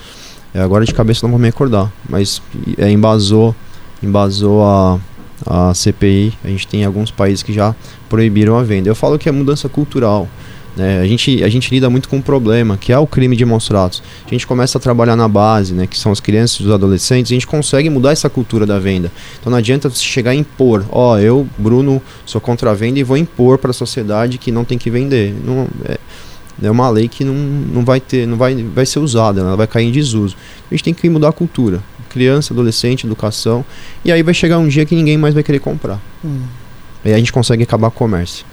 É, 0.53 0.61
agora 0.61 0.85
de 0.85 0.93
cabeça 0.93 1.21
não 1.23 1.31
vou 1.31 1.39
me 1.39 1.47
recordar, 1.47 1.91
mas 2.07 2.41
é, 2.77 2.89
embasou, 2.89 3.53
embasou 4.01 4.63
a 4.63 4.97
a 5.45 5.73
CPI, 5.73 6.33
a 6.43 6.47
gente 6.47 6.67
tem 6.67 6.85
alguns 6.85 7.11
países 7.11 7.43
que 7.43 7.53
já 7.53 7.75
proibiram 8.09 8.57
a 8.57 8.63
venda. 8.63 8.89
Eu 8.89 8.95
falo 8.95 9.17
que 9.17 9.27
é 9.27 9.31
mudança 9.31 9.67
cultural. 9.69 10.27
Né? 10.75 11.01
A, 11.01 11.05
gente, 11.05 11.43
a 11.43 11.49
gente 11.49 11.69
lida 11.73 11.89
muito 11.89 12.07
com 12.07 12.17
um 12.17 12.21
problema, 12.21 12.77
que 12.77 12.93
é 12.93 12.97
o 12.97 13.05
crime 13.05 13.35
de 13.35 13.45
maus 13.45 13.67
tratos. 13.67 14.01
A 14.25 14.29
gente 14.29 14.47
começa 14.47 14.77
a 14.77 14.81
trabalhar 14.81 15.15
na 15.15 15.27
base, 15.27 15.73
né, 15.73 15.85
que 15.85 15.97
são 15.97 16.11
as 16.11 16.19
crianças 16.19 16.59
e 16.59 16.63
os 16.63 16.71
adolescentes, 16.71 17.31
e 17.31 17.33
a 17.33 17.35
gente 17.35 17.47
consegue 17.47 17.89
mudar 17.89 18.11
essa 18.11 18.29
cultura 18.29 18.65
da 18.65 18.79
venda. 18.79 19.11
Então 19.39 19.51
não 19.51 19.57
adianta 19.57 19.89
você 19.89 20.03
chegar 20.03 20.31
a 20.31 20.35
impor, 20.35 20.85
ó, 20.89 21.13
oh, 21.13 21.19
eu, 21.19 21.47
Bruno, 21.57 22.01
sou 22.25 22.39
contra 22.39 22.71
a 22.71 22.73
venda 22.73 22.99
e 22.99 23.03
vou 23.03 23.17
impor 23.17 23.57
para 23.57 23.71
a 23.71 23.73
sociedade 23.73 24.37
que 24.37 24.51
não 24.51 24.63
tem 24.63 24.77
que 24.77 24.89
vender. 24.89 25.35
Não, 25.43 25.67
é, 25.85 25.97
é 26.63 26.71
uma 26.71 26.89
lei 26.89 27.07
que 27.07 27.25
não, 27.25 27.33
não 27.33 27.83
vai 27.83 27.99
ter, 27.99 28.25
não 28.25 28.37
vai, 28.37 28.55
vai 28.55 28.85
ser 28.85 28.99
usada, 28.99 29.41
ela 29.41 29.57
vai 29.57 29.67
cair 29.67 29.87
em 29.87 29.91
desuso. 29.91 30.37
A 30.69 30.73
gente 30.73 30.83
tem 30.83 30.93
que 30.93 31.09
mudar 31.09 31.29
a 31.29 31.33
cultura 31.33 31.81
criança, 32.11 32.53
adolescente, 32.53 33.05
educação. 33.05 33.65
E 34.03 34.11
aí 34.11 34.21
vai 34.21 34.33
chegar 34.33 34.59
um 34.59 34.67
dia 34.67 34.85
que 34.85 34.95
ninguém 34.95 35.17
mais 35.17 35.33
vai 35.33 35.43
querer 35.43 35.59
comprar. 35.59 35.99
Hum. 36.23 36.41
Aí 37.03 37.13
a 37.13 37.17
gente 37.17 37.33
consegue 37.33 37.63
acabar 37.63 37.89
com 37.89 37.95
o 37.95 37.97
comércio. 38.09 38.45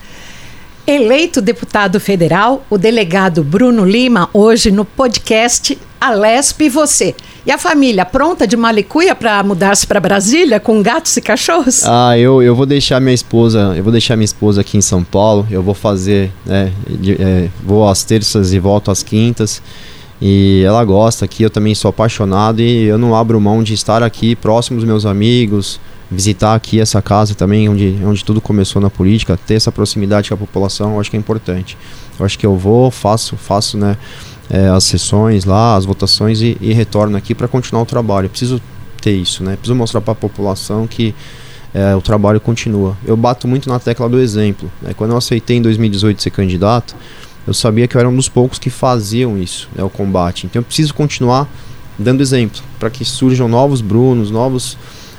Eleito 0.87 1.43
deputado 1.43 2.01
federal, 2.01 2.65
o 2.71 2.79
delegado 2.79 3.45
Bruno 3.45 3.85
Lima, 3.85 4.31
hoje 4.33 4.71
no 4.71 4.87
podcast 4.87 5.79
Alesp 6.01 6.63
e 6.63 6.71
Você. 6.71 7.15
E 7.45 7.51
a 7.51 7.59
família 7.59 8.07
pronta 8.07 8.47
de 8.47 8.57
malicuia 8.57 9.15
para 9.15 9.43
mudar-se 9.43 9.87
para 9.87 10.01
Brasília 10.01 10.59
com 10.59 10.83
gatos 10.83 11.15
e 11.17 11.21
cachorros? 11.21 11.85
Ah, 11.85 12.19
eu, 12.19 12.43
eu 12.43 12.55
vou 12.55 12.65
deixar 12.65 13.01
minha 13.01 13.15
esposa, 13.15 13.75
eu 13.77 13.83
vou 13.83 13.93
deixar 13.93 14.17
minha 14.17 14.25
esposa 14.25 14.63
aqui 14.63 14.79
em 14.79 14.81
São 14.81 15.05
Paulo. 15.05 15.47
Eu 15.51 15.63
vou 15.63 15.75
fazer, 15.75 16.33
né, 16.47 16.73
de, 16.89 17.21
é, 17.21 17.49
vou 17.63 17.87
às 17.87 18.03
terças 18.03 18.55
e 18.55 18.59
volto 18.59 18.91
às 18.91 19.03
quintas. 19.03 19.61
E 20.21 20.63
ela 20.67 20.85
gosta 20.85 21.25
aqui, 21.25 21.43
eu 21.43 21.51
também 21.51 21.75
sou 21.75 21.89
apaixonado 21.89 22.61
e 22.61 22.85
eu 22.85 22.99
não 22.99 23.15
abro 23.15 23.41
mão 23.41 23.63
de 23.63 23.75
estar 23.75 24.03
aqui 24.03 24.35
próximo 24.35 24.77
dos 24.77 24.85
meus 24.85 25.07
amigos, 25.07 25.81
visitar 26.11 26.55
aqui 26.55 26.81
essa 26.81 27.01
casa 27.01 27.35
também, 27.35 27.69
onde, 27.69 27.99
onde 28.05 28.25
tudo 28.25 28.41
começou 28.41 28.83
na 28.83 28.91
política, 28.91 29.39
ter 29.47 29.55
essa 29.55 29.71
proximidade 29.71 30.29
com 30.29 30.35
a 30.35 30.39
população, 30.39 30.95
eu 30.95 31.01
acho 31.01 31.11
que 31.11 31.17
é 31.17 31.21
importante. 31.21 31.79
Eu 32.19 32.27
acho 32.27 32.39
que 32.39 32.45
eu 32.45 32.57
vou, 32.57 32.91
faço, 32.91 33.37
faço 33.37 33.79
né, 33.79 33.97
é, 34.51 34.69
as 34.69 34.85
sessões 34.85 35.45
lá, 35.45 35.77
as 35.77 35.85
votações 35.85 36.41
e, 36.41 36.57
e 36.61 36.73
retorno 36.73 37.17
aqui 37.17 37.35
para 37.35 37.47
continuar 37.47 37.83
o 37.83 37.87
trabalho. 37.87 38.27
Eu 38.27 38.31
preciso 38.31 38.61
ter 39.01 39.13
isso, 39.13 39.45
né? 39.45 39.53
Preciso 39.53 39.77
mostrar 39.77 40.01
para 40.01 40.13
a 40.13 40.17
população 40.17 40.87
que 40.87 41.15
é, 41.73 41.95
o 41.95 42.01
trabalho 42.01 42.41
continua. 42.41 42.97
Eu 43.07 43.17
bato 43.17 43.47
muito 43.47 43.69
na 43.69 43.79
tecla 43.79 44.09
do 44.09 44.19
exemplo. 44.19 44.71
Né? 44.83 44.93
Quando 44.97 45.13
eu 45.13 45.17
aceitei 45.17 45.59
em 45.59 45.63
2018 45.63 46.23
ser 46.23 46.31
candidato, 46.31 46.97
eu 47.49 47.55
sabia 47.55 47.89
que 47.89 47.97
eu 47.97 47.99
era 47.99 48.09
um 48.09 48.15
dos 48.15 48.29
poucos 48.29 48.59
que 48.59 48.69
faziam 48.69 49.39
isso, 49.39 49.71
né, 49.75 49.83
o 49.83 49.89
combate. 49.89 50.45
Então 50.47 50.61
eu 50.61 50.65
preciso 50.65 50.93
continuar 50.93 51.49
dando 51.99 52.21
exemplo 52.21 52.61
para 52.79 52.91
que 52.91 53.05
surjam 53.07 53.49
novos 53.49 53.81
Brunos, 53.81 54.31
novos 54.31 54.77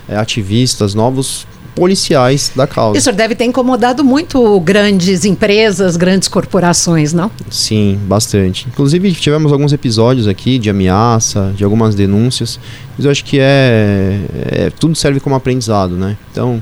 é, 0.07 0.15
ativistas, 0.15 0.93
novos 0.93 1.47
policiais 1.75 2.51
da 2.55 2.67
causa. 2.67 2.99
Isso 2.99 3.11
deve 3.11 3.33
ter 3.33 3.45
incomodado 3.45 4.03
muito 4.03 4.59
grandes 4.59 5.25
empresas, 5.25 5.97
grandes 5.97 6.27
corporações, 6.27 7.13
não? 7.13 7.31
Sim, 7.49 7.99
bastante. 8.03 8.67
Inclusive 8.67 9.11
tivemos 9.13 9.51
alguns 9.51 9.73
episódios 9.73 10.27
aqui 10.27 10.59
de 10.59 10.69
ameaça, 10.69 11.51
de 11.55 11.63
algumas 11.63 11.95
denúncias, 11.95 12.59
mas 12.95 13.05
eu 13.05 13.11
acho 13.11 13.25
que 13.25 13.39
é, 13.39 14.19
é 14.51 14.71
tudo 14.79 14.93
serve 14.93 15.19
como 15.19 15.35
aprendizado, 15.35 15.95
né? 15.95 16.15
Então 16.31 16.61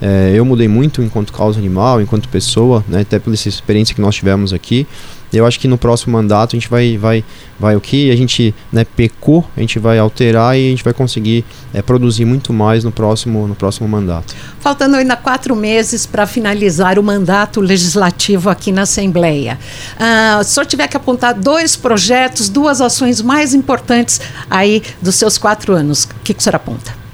é, 0.00 0.32
eu 0.34 0.44
mudei 0.44 0.68
muito 0.68 1.02
enquanto 1.02 1.32
causa 1.32 1.58
animal, 1.58 2.00
enquanto 2.00 2.28
pessoa, 2.28 2.84
né, 2.88 3.00
até 3.00 3.18
pela 3.18 3.34
experiência 3.34 3.94
que 3.94 4.00
nós 4.00 4.14
tivemos 4.14 4.52
aqui. 4.52 4.86
Eu 5.32 5.44
acho 5.44 5.58
que 5.58 5.66
no 5.66 5.76
próximo 5.76 6.12
mandato 6.12 6.54
a 6.54 6.58
gente 6.58 6.68
vai, 6.68 6.96
vai, 6.96 7.24
vai 7.58 7.74
o 7.74 7.80
que 7.80 8.10
a 8.10 8.16
gente 8.16 8.54
né, 8.72 8.84
pecou, 8.84 9.44
a 9.56 9.60
gente 9.60 9.78
vai 9.78 9.98
alterar 9.98 10.56
e 10.56 10.68
a 10.68 10.70
gente 10.70 10.84
vai 10.84 10.94
conseguir 10.94 11.44
é, 11.74 11.82
produzir 11.82 12.24
muito 12.24 12.52
mais 12.52 12.84
no 12.84 12.92
próximo, 12.92 13.46
no 13.46 13.54
próximo 13.54 13.88
mandato. 13.88 14.34
Faltando 14.60 14.96
ainda 14.96 15.16
quatro 15.16 15.56
meses 15.56 16.06
para 16.06 16.26
finalizar 16.26 16.98
o 16.98 17.02
mandato 17.02 17.60
legislativo 17.60 18.48
aqui 18.48 18.70
na 18.70 18.82
Assembleia. 18.82 19.58
Ah, 19.98 20.40
se 20.44 20.50
o 20.50 20.54
senhor 20.54 20.66
tiver 20.66 20.86
que 20.88 20.96
apontar 20.96 21.34
dois 21.34 21.74
projetos, 21.74 22.48
duas 22.48 22.80
ações 22.80 23.20
mais 23.20 23.52
importantes 23.52 24.20
aí 24.48 24.80
dos 25.02 25.16
seus 25.16 25.36
quatro 25.36 25.74
anos, 25.74 26.04
o 26.04 26.08
que, 26.22 26.34
que 26.34 26.40
o 26.40 26.42
senhor 26.42 26.56
aponta? 26.56 27.05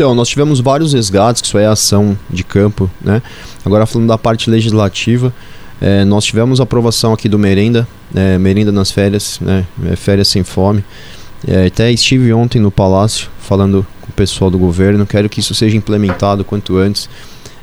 Então, 0.00 0.14
nós 0.14 0.30
tivemos 0.30 0.60
vários 0.60 0.94
resgates, 0.94 1.42
que 1.42 1.48
isso 1.48 1.58
é 1.58 1.66
ação 1.66 2.16
de 2.30 2.42
campo, 2.42 2.90
né? 3.02 3.20
Agora 3.62 3.84
falando 3.84 4.08
da 4.08 4.16
parte 4.16 4.48
legislativa, 4.48 5.30
é, 5.78 6.06
nós 6.06 6.24
tivemos 6.24 6.58
aprovação 6.58 7.12
aqui 7.12 7.28
do 7.28 7.38
Merenda, 7.38 7.86
é, 8.14 8.38
Merenda 8.38 8.72
nas 8.72 8.90
férias, 8.90 9.38
né? 9.42 9.66
É, 9.84 9.96
férias 9.96 10.28
sem 10.28 10.42
fome. 10.42 10.82
É, 11.46 11.66
até 11.66 11.92
estive 11.92 12.32
ontem 12.32 12.58
no 12.58 12.70
Palácio 12.70 13.28
falando 13.40 13.86
com 14.00 14.08
o 14.08 14.12
pessoal 14.14 14.50
do 14.50 14.58
governo, 14.58 15.04
quero 15.04 15.28
que 15.28 15.40
isso 15.40 15.54
seja 15.54 15.76
implementado 15.76 16.46
quanto 16.46 16.78
antes. 16.78 17.06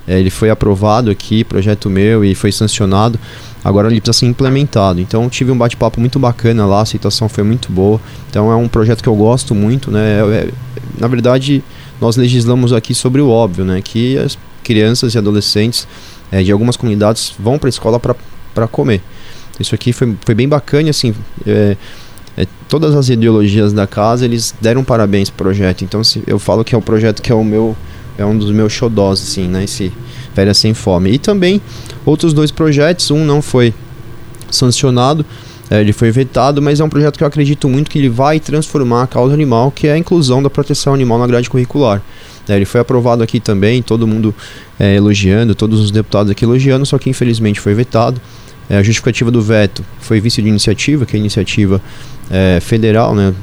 É, 0.08 0.20
ele 0.20 0.30
foi 0.30 0.52
aprovado 0.52 1.10
aqui, 1.10 1.44
projeto 1.44 1.90
meu, 1.90 2.24
e 2.24 2.36
foi 2.36 2.52
sancionado. 2.52 3.20
Agora 3.64 3.88
ele 3.88 4.00
precisa 4.00 4.20
ser 4.20 4.26
implementado. 4.28 5.02
Então 5.02 5.28
tive 5.28 5.52
um 5.52 5.58
bate-papo 5.58 6.00
muito 6.00 6.20
bacana 6.20 6.68
lá, 6.68 6.78
a 6.78 6.82
aceitação 6.84 7.28
foi 7.28 7.44
muito 7.44 7.72
boa. 7.72 8.00
Então 8.30 8.52
é 8.52 8.56
um 8.56 8.68
projeto 8.68 9.02
que 9.02 9.10
eu 9.10 9.16
gosto 9.16 9.56
muito, 9.56 9.90
né? 9.90 10.20
É, 10.20 10.50
na 11.00 11.08
verdade, 11.08 11.64
nós 12.00 12.16
legislamos 12.16 12.74
aqui 12.74 12.94
sobre 12.94 13.22
o 13.22 13.30
óbvio, 13.30 13.66
né? 13.66 13.82
Que 13.82 14.18
as 14.18 14.38
crianças 14.64 15.16
e 15.16 15.18
adolescentes 15.18 15.88
é, 16.32 16.44
de 16.44 16.52
algumas 16.52 16.76
comunidades 16.76 17.34
vão 17.40 17.58
para 17.58 17.68
a 17.68 17.72
escola 17.72 18.00
para 18.00 18.68
comer. 18.68 19.02
Isso 19.60 19.74
aqui 19.74 19.92
foi, 19.94 20.16
foi 20.26 20.36
bem 20.36 20.48
bacana, 20.48 20.90
assim. 20.90 21.14
É, 21.46 21.76
é, 22.38 22.46
todas 22.70 22.96
as 22.96 23.10
ideologias 23.10 23.74
da 23.74 23.88
casa 23.88 24.26
eles 24.26 24.54
deram 24.62 24.84
parabéns 24.84 25.30
pro 25.30 25.46
projeto. 25.46 25.84
Então 25.84 26.04
se, 26.04 26.24
eu 26.28 26.38
falo 26.38 26.64
que 26.64 26.76
é 26.76 26.78
o 26.78 26.82
projeto 26.82 27.22
que 27.22 27.32
é 27.32 27.36
o 27.36 27.44
meu 27.44 27.76
é 28.18 28.26
um 28.26 28.38
dos 28.38 28.52
meus 28.52 28.74
xodós, 28.74 29.22
assim, 29.22 29.48
né? 29.48 29.64
Esse 29.64 29.92
Férias 30.34 30.58
Sem 30.58 30.74
Fome. 30.74 31.12
E 31.12 31.18
também 31.20 31.62
outros 32.06 32.34
dois 32.34 32.52
projetos, 32.52 33.12
um 33.12 33.24
não 33.24 33.42
foi 33.42 33.74
sancionado, 34.50 35.26
é, 35.70 35.82
ele 35.82 35.94
foi 35.94 36.12
vetado, 36.12 36.62
mas 36.62 36.80
é 36.80 36.84
um 36.84 36.90
projeto 36.90 37.18
que 37.18 37.24
eu 37.24 37.28
acredito 37.28 37.68
muito 37.68 37.90
que 37.92 38.00
ele 38.00 38.10
vai 38.10 38.40
transformar 38.40 39.04
a 39.04 39.08
causa 39.08 39.34
animal, 39.34 39.72
que 39.72 39.88
é 39.88 39.94
a 39.94 39.98
inclusão 39.98 40.42
da 40.42 40.50
proteção 40.50 40.94
animal 40.94 41.20
na 41.20 41.28
grade 41.28 41.50
curricular. 41.50 42.02
É, 42.48 42.56
ele 42.56 42.66
foi 42.66 42.80
aprovado 42.80 43.22
aqui 43.22 43.40
também, 43.40 43.82
todo 43.82 44.08
mundo 44.08 44.34
é, 44.80 44.96
elogiando, 44.96 45.54
todos 45.54 45.80
os 45.80 45.92
deputados 45.92 46.32
aqui 46.32 46.46
elogiando, 46.46 46.86
só 46.86 46.98
que 46.98 47.10
infelizmente 47.10 47.60
foi 47.60 47.74
vetado. 47.74 48.22
É, 48.70 48.78
a 48.78 48.84
justificativa 48.84 49.30
do 49.32 49.42
veto 49.42 49.84
foi 50.00 50.20
vice 50.20 50.42
de 50.42 50.48
iniciativa, 50.48 51.06
que 51.06 51.16
é 51.16 51.20
iniciativa 51.20 51.82
é, 52.30 52.60
federal, 52.62 53.14
né? 53.16 53.34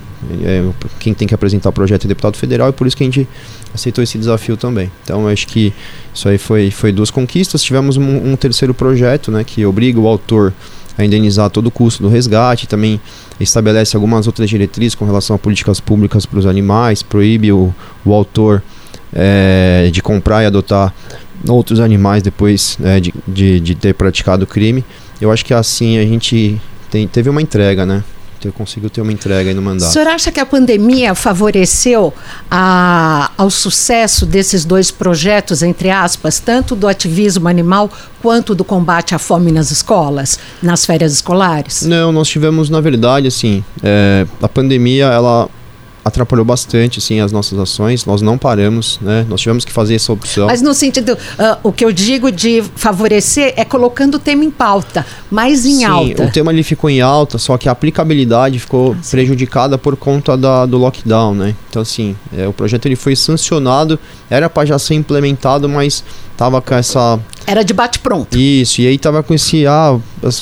É, 0.43 0.65
quem 0.99 1.13
tem 1.13 1.29
que 1.29 1.35
apresentar 1.35 1.69
o 1.69 1.73
projeto 1.73 2.07
é 2.07 2.09
deputado 2.09 2.39
federal, 2.39 2.71
e 2.71 2.73
por 2.73 2.87
isso 2.87 2.97
que 2.97 3.03
a 3.03 3.07
gente 3.07 3.29
aceitou 3.75 4.03
esse 4.03 4.17
desafio 4.17 4.57
também. 4.57 4.91
Então, 5.03 5.29
acho 5.29 5.47
que 5.47 5.73
isso 6.15 6.27
aí 6.29 6.39
foi, 6.39 6.71
foi 6.71 6.93
duas 6.93 7.11
conquistas. 7.11 7.63
Tivemos 7.63 7.99
um, 7.99 8.33
um 8.33 8.37
terceiro 8.37 8.73
projeto, 8.73 9.31
né, 9.31 9.45
que 9.45 9.67
obriga 9.67 10.01
o 10.01 10.07
autor 10.07 10.55
a 10.97 11.05
indenizar 11.05 11.51
todo 11.51 11.67
o 11.67 11.71
custo 11.71 12.03
do 12.03 12.09
resgate, 12.09 12.67
também 12.67 13.01
estabelece 13.41 13.97
algumas 13.97 14.27
outras 14.27 14.49
diretrizes 14.49 14.95
com 14.95 15.05
relação 15.05 15.35
a 15.37 15.39
políticas 15.39 15.81
públicas 15.81 16.25
para 16.25 16.39
os 16.39 16.47
animais, 16.47 17.03
proíbe 17.03 17.53
o, 17.53 17.75
o 18.05 18.13
autor 18.13 18.63
é, 19.13 19.91
de 19.93 20.03
comprar 20.03 20.43
e 20.43 20.47
adotar 20.47 20.95
outros 21.49 21.81
animais 21.81 22.23
depois 22.23 22.79
é, 22.83 23.01
de, 23.01 23.15
de, 23.27 23.61
de, 23.61 23.75
ter 23.75 23.95
praticado 23.95 24.45
o 24.45 24.47
crime. 24.47 24.85
Eu 25.21 25.31
acho 25.31 25.45
que 25.45 25.53
assim 25.53 25.99
a 25.99 26.03
gente 26.03 26.61
tem, 26.91 27.07
teve 27.07 27.29
uma 27.29 27.43
entrega, 27.43 27.85
né? 27.85 28.03
Eu 28.47 28.53
consigo 28.53 28.89
ter 28.91 29.01
uma 29.01 29.13
entrega 29.13 29.51
aí 29.51 29.55
no 29.55 29.63
mandato. 29.63 29.89
O 29.89 29.93
senhor 29.93 30.09
acha 30.09 30.31
que 30.31 30.41
a 30.41 30.47
pandemia 30.47 31.15
favoreceu 31.15 32.13
a, 32.51 33.31
ao 33.37 33.51
sucesso 33.51 34.27
desses 34.27 34.65
dois 34.65 34.91
projetos, 34.91 35.63
entre 35.63 35.91
aspas, 35.91 36.39
tanto 36.39 36.75
do 36.75 36.87
ativismo 36.87 37.49
animal 37.49 37.91
quanto 38.23 38.55
do 38.55 38.65
combate 38.65 39.15
à 39.15 39.19
fome 39.19 39.53
nas 39.53 39.71
escolas, 39.71 40.39
nas 40.63 40.87
férias 40.87 41.13
escolares? 41.13 41.83
Não, 41.83 42.11
nós 42.11 42.29
tivemos, 42.29 42.71
na 42.71 42.81
verdade, 42.81 43.27
assim, 43.27 43.65
é, 43.83 44.27
a 44.41 44.49
pandemia, 44.49 45.07
ela 45.07 45.49
atrapalhou 46.05 46.45
bastante 46.45 46.99
assim 46.99 47.21
as 47.21 47.33
nossas 47.33 47.59
ações. 47.59 48.05
Nós 48.05 48.21
não 48.21 48.37
paramos, 48.37 48.99
né? 49.01 49.25
Nós 49.29 49.41
tivemos 49.41 49.65
que 49.65 49.73
fazer 49.73 49.95
essa 49.95 50.13
opção. 50.13 50.47
Mas 50.47 50.61
no 50.61 50.75
sentido, 50.75 51.13
uh, 51.13 51.59
o 51.63 51.73
que 51.73 51.85
eu 51.85 51.93
digo 51.93 52.31
de 52.31 52.63
favorecer 52.77 53.55
é 53.57 53.65
colocando 53.65 54.17
o 54.17 54.19
tema 54.19 54.45
em 54.45 54.51
pauta, 54.51 55.07
mais 55.31 55.65
em 55.65 55.79
sim, 55.79 55.85
alta. 55.85 56.25
o 56.25 56.31
tema 56.31 56.53
ele 56.53 56.63
ficou 56.63 56.91
em 56.91 57.01
alta, 57.01 57.39
só 57.39 57.57
que 57.57 57.69
a 57.69 57.73
aplicabilidade 57.73 58.59
ficou 58.59 58.93
ah, 58.93 59.03
prejudicada 59.11 59.79
por 59.79 59.97
conta 59.97 60.37
da, 60.37 60.67
do 60.67 60.77
lockdown, 60.77 61.35
né? 61.35 61.55
Então 61.71 61.81
assim, 61.83 62.17
é, 62.37 62.47
o 62.47 62.53
projeto 62.53 62.87
ele 62.87 62.97
foi 62.97 63.17
sancionado, 63.17 63.99
era 64.35 64.51
para 64.51 64.67
já 64.67 64.79
ser 64.79 64.95
implementado, 64.95 65.69
mas 65.69 66.05
tava 66.37 66.61
com 66.61 66.75
essa 66.75 67.21
era 67.47 67.63
de 67.63 67.75
bate-pronto. 67.75 68.39
Isso, 68.39 68.81
e 68.81 68.87
aí 68.87 68.97
tava 68.97 69.23
com 69.23 69.35
esse, 69.35 69.67
ah, 69.67 69.99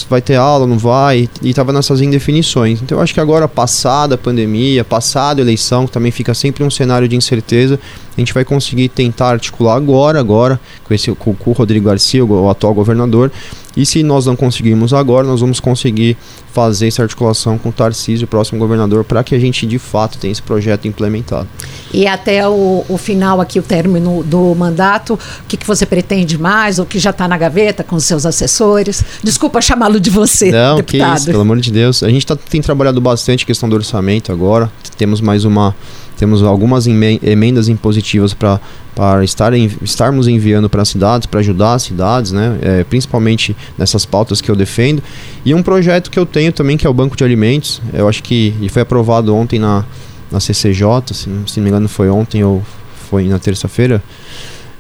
vai 0.09 0.23
ter 0.23 0.37
aula, 0.37 0.69
não 0.69 0.79
vai, 0.79 1.29
e 1.43 1.53
tava 1.53 1.73
nessas 1.73 2.01
indefinições. 2.01 2.81
Então 2.81 2.99
eu 2.99 3.03
acho 3.03 3.13
que 3.13 3.19
agora, 3.19 3.49
passada 3.49 4.15
a 4.15 4.19
pandemia, 4.19 4.85
passada 4.85 5.41
a 5.41 5.43
eleição, 5.43 5.85
que 5.85 5.93
também 5.93 6.13
fica 6.13 6.33
sempre 6.33 6.63
um 6.63 6.71
cenário 6.71 7.09
de 7.09 7.17
incerteza, 7.17 7.79
a 8.17 8.21
gente 8.21 8.33
vai 8.33 8.45
conseguir 8.45 8.89
tentar 8.89 9.31
articular 9.31 9.75
agora, 9.75 10.21
agora, 10.21 10.61
com, 10.85 10.95
esse, 10.95 11.13
com, 11.13 11.35
o 11.45 11.53
Rodrigo 11.53 11.87
Garcia, 11.87 12.25
o 12.25 12.49
atual 12.49 12.73
governador, 12.73 13.33
e 13.77 13.85
se 13.85 14.03
nós 14.05 14.27
não 14.27 14.37
conseguirmos 14.37 14.93
agora, 14.93 15.27
nós 15.27 15.41
vamos 15.41 15.59
conseguir 15.59 16.17
fazer 16.53 16.89
essa 16.89 17.03
articulação 17.03 17.57
com 17.57 17.71
o 17.71 17.73
Tarcísio, 17.73 18.27
o 18.27 18.29
próximo 18.29 18.59
governador, 18.59 19.05
para 19.05 19.25
que 19.25 19.35
a 19.35 19.39
gente 19.39 19.67
de 19.67 19.79
fato 19.79 20.19
tenha 20.19 20.31
esse 20.31 20.43
projeto 20.43 20.87
implementado. 20.87 21.49
E 21.93 22.07
até 22.07 22.47
o, 22.47 22.85
o 22.89 22.99
final 22.99 23.41
aqui, 23.41 23.59
o 23.59 23.63
término 23.63 24.23
do 24.23 24.55
mandato, 24.55 25.15
o 25.15 25.47
que, 25.49 25.57
que 25.57 25.67
você 25.67 25.87
pretende 25.87 26.39
mais, 26.39 26.79
o 26.79 26.85
que 26.85 26.99
já 26.99 27.11
está 27.11 27.27
na 27.27 27.39
gaveta 27.39 27.83
com 27.83 27.97
os 27.97 28.05
seus 28.05 28.27
assessores? 28.27 29.03
Desculpa 29.23 29.61
chamá-lo 29.61 29.99
de 29.99 30.11
você, 30.11 30.51
Não, 30.51 30.77
deputado. 30.77 31.13
que 31.13 31.19
isso, 31.19 31.27
pelo 31.27 31.41
amor 31.41 31.59
de 31.59 31.73
Deus. 31.73 32.03
A 32.03 32.11
gente 32.11 32.27
tá, 32.27 32.37
tem 32.37 32.61
trabalhado 32.61 33.01
bastante 33.01 33.47
questão 33.47 33.69
do 33.69 33.75
orçamento 33.75 34.31
agora, 34.31 34.71
temos 34.97 35.21
mais 35.21 35.45
uma 35.45 35.75
temos 36.19 36.41
algumas 36.43 36.87
emendas 36.87 37.69
impositivas 37.69 38.33
para 38.33 38.61
para 38.95 39.25
estar 39.25 39.53
em, 39.55 39.71
estarmos 39.81 40.29
enviando 40.29 40.69
para 40.69 40.83
as 40.83 40.89
cidades, 40.89 41.27
para 41.27 41.41
ajudar 41.41 41.75
as 41.75 41.83
cidades, 41.83 42.33
né? 42.33 42.59
É, 42.61 42.85
principalmente 42.85 43.57
nessas 43.77 44.05
pautas 44.05 44.41
que 44.41 44.51
eu 44.51 44.57
defendo. 44.57 45.03
E 45.45 45.55
um 45.55 45.63
projeto 45.63 46.11
que 46.11 46.19
eu 46.19 46.25
tenho 46.25 46.53
também, 46.53 46.77
que 46.77 46.87
é 46.87 46.91
o 46.91 46.95
Banco 46.95 47.17
de 47.17 47.25
Alimentos. 47.25 47.83
Eu 47.93 48.09
acho 48.09 48.23
que 48.23 48.55
ele 48.59 48.69
foi 48.69 48.83
aprovado 48.83 49.35
ontem 49.35 49.59
na, 49.59 49.85
na 50.31 50.39
CCJ, 50.39 50.85
se, 51.13 51.29
se 51.47 51.59
não 51.59 51.65
me 51.65 51.69
engano 51.69 51.89
foi 51.89 52.09
ontem 52.09 52.45
ou 52.45 52.63
foi 53.11 53.27
na 53.27 53.39
terça-feira. 53.39 54.03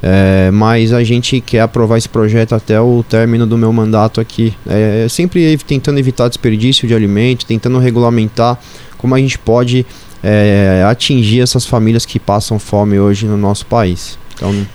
É, 0.03 0.51
mas 0.51 0.93
a 0.93 1.05
gente 1.05 1.41
quer 1.41 1.61
aprovar 1.61 1.97
esse 1.97 2.09
projeto 2.09 2.55
até 2.55 2.81
o 2.81 3.05
término 3.09 3.47
do 3.47 3.57
meu 3.57 3.73
mandato 3.73 4.21
aqui. 4.21 4.55
É, 4.67 5.07
sempre 5.09 5.57
tentando 5.59 5.99
evitar 5.99 6.29
desperdício 6.29 6.89
de 6.89 6.95
alimento, 6.95 7.47
tentando 7.47 7.79
regulamentar 7.79 8.59
como 8.99 9.15
a 9.15 9.19
gente 9.19 9.39
pode 9.39 9.87
é, 10.23 10.85
atingir 10.89 11.41
essas 11.41 11.67
famílias 11.67 12.05
que 12.07 12.19
passam 12.19 12.59
fome 12.59 12.99
hoje 12.99 13.27
no 13.27 13.37
nosso 13.37 13.67
país. 13.67 14.19
Então, 14.35 14.67